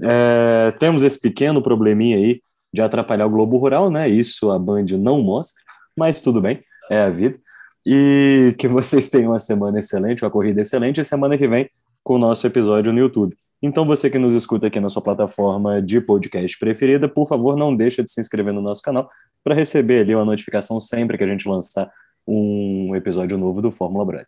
É, 0.00 0.70
temos 0.78 1.02
esse 1.02 1.20
pequeno 1.20 1.60
probleminha 1.60 2.16
aí 2.16 2.40
de 2.72 2.80
atrapalhar 2.80 3.26
o 3.26 3.30
Globo 3.30 3.58
Rural, 3.58 3.90
né? 3.90 4.08
Isso 4.08 4.50
a 4.50 4.58
Band 4.58 4.86
não 4.98 5.20
mostra, 5.20 5.62
mas 5.94 6.22
tudo 6.22 6.40
bem, 6.40 6.62
é 6.90 7.02
a 7.02 7.10
vida. 7.10 7.38
E 7.84 8.54
que 8.58 8.68
vocês 8.68 9.08
tenham 9.08 9.32
uma 9.32 9.38
semana 9.38 9.78
excelente, 9.78 10.24
uma 10.24 10.30
corrida 10.30 10.60
excelente, 10.60 11.00
e 11.00 11.04
semana 11.04 11.38
que 11.38 11.48
vem 11.48 11.68
com 12.02 12.14
o 12.14 12.18
nosso 12.18 12.46
episódio 12.46 12.92
no 12.92 12.98
YouTube. 12.98 13.36
Então, 13.62 13.84
você 13.84 14.08
que 14.08 14.18
nos 14.18 14.34
escuta 14.34 14.68
aqui 14.68 14.80
na 14.80 14.88
sua 14.88 15.02
plataforma 15.02 15.82
de 15.82 16.00
podcast 16.00 16.58
preferida, 16.58 17.08
por 17.08 17.28
favor, 17.28 17.56
não 17.56 17.76
deixa 17.76 18.02
de 18.02 18.10
se 18.10 18.20
inscrever 18.20 18.54
no 18.54 18.62
nosso 18.62 18.80
canal 18.80 19.08
para 19.44 19.54
receber 19.54 20.00
ali 20.00 20.14
uma 20.14 20.24
notificação 20.24 20.80
sempre 20.80 21.18
que 21.18 21.24
a 21.24 21.26
gente 21.26 21.46
lançar 21.46 21.90
um 22.26 22.94
episódio 22.96 23.36
novo 23.36 23.60
do 23.60 23.70
Fórmula 23.70 24.04
Brand. 24.04 24.26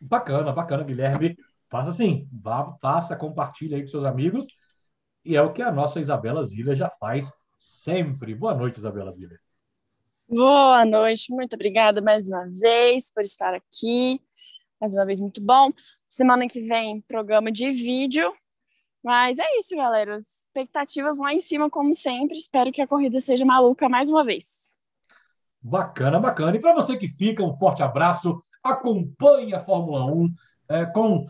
Bacana, 0.00 0.52
bacana, 0.52 0.84
Guilherme. 0.84 1.36
Faça 1.68 1.90
assim, 1.90 2.28
vá, 2.32 2.72
faça, 2.80 3.16
compartilhe 3.16 3.74
aí 3.74 3.82
com 3.82 3.88
seus 3.88 4.04
amigos. 4.04 4.46
E 5.24 5.36
é 5.36 5.42
o 5.42 5.52
que 5.52 5.60
a 5.60 5.72
nossa 5.72 6.00
Isabela 6.00 6.44
Zilha 6.44 6.74
já 6.74 6.88
faz 7.00 7.30
sempre. 7.58 8.34
Boa 8.34 8.54
noite, 8.54 8.78
Isabela 8.78 9.12
Zilha. 9.12 9.38
Boa 10.30 10.84
noite, 10.84 11.32
muito 11.32 11.54
obrigada 11.54 12.02
mais 12.02 12.28
uma 12.28 12.46
vez 12.50 13.10
por 13.10 13.22
estar 13.22 13.54
aqui. 13.54 14.20
Mais 14.78 14.92
uma 14.94 15.06
vez, 15.06 15.18
muito 15.18 15.42
bom. 15.42 15.72
Semana 16.06 16.46
que 16.46 16.60
vem, 16.60 17.00
programa 17.00 17.50
de 17.50 17.70
vídeo. 17.70 18.30
Mas 19.02 19.38
é 19.38 19.58
isso, 19.58 19.74
galera. 19.74 20.18
Expectativas 20.18 21.18
lá 21.18 21.32
em 21.32 21.40
cima, 21.40 21.70
como 21.70 21.94
sempre. 21.94 22.36
Espero 22.36 22.70
que 22.70 22.82
a 22.82 22.86
corrida 22.86 23.18
seja 23.20 23.42
maluca 23.42 23.88
mais 23.88 24.10
uma 24.10 24.22
vez. 24.22 24.74
Bacana, 25.62 26.20
bacana. 26.20 26.58
E 26.58 26.60
para 26.60 26.74
você 26.74 26.98
que 26.98 27.08
fica, 27.08 27.42
um 27.42 27.56
forte 27.56 27.82
abraço. 27.82 28.38
Acompanhe 28.62 29.54
a 29.54 29.64
Fórmula 29.64 30.04
1 30.04 30.34
é, 30.68 30.84
com 30.84 31.26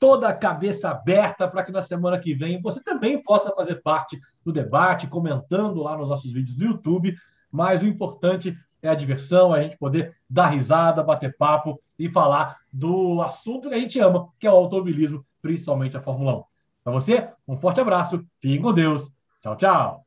toda 0.00 0.28
a 0.28 0.36
cabeça 0.36 0.90
aberta 0.90 1.46
para 1.46 1.62
que 1.62 1.70
na 1.70 1.80
semana 1.80 2.18
que 2.18 2.34
vem 2.34 2.60
você 2.60 2.82
também 2.82 3.22
possa 3.22 3.54
fazer 3.54 3.76
parte 3.82 4.18
do 4.44 4.52
debate, 4.52 5.06
comentando 5.06 5.80
lá 5.80 5.96
nos 5.96 6.08
nossos 6.08 6.32
vídeos 6.32 6.56
do 6.56 6.64
YouTube 6.64 7.16
mas 7.50 7.82
o 7.82 7.86
importante 7.86 8.56
é 8.82 8.88
a 8.88 8.94
diversão, 8.94 9.54
é 9.54 9.60
a 9.60 9.62
gente 9.62 9.78
poder 9.78 10.14
dar 10.28 10.48
risada, 10.48 11.02
bater 11.02 11.36
papo 11.36 11.80
e 11.98 12.08
falar 12.08 12.58
do 12.72 13.22
assunto 13.22 13.68
que 13.68 13.74
a 13.74 13.78
gente 13.78 13.98
ama, 13.98 14.28
que 14.38 14.46
é 14.46 14.50
o 14.50 14.54
automobilismo, 14.54 15.24
principalmente 15.40 15.96
a 15.96 16.02
Fórmula 16.02 16.38
1. 16.38 16.44
Para 16.84 16.92
você, 16.92 17.28
um 17.48 17.56
forte 17.56 17.80
abraço, 17.80 18.24
fique 18.40 18.62
com 18.62 18.72
Deus. 18.72 19.10
Tchau, 19.42 19.56
tchau. 19.56 20.05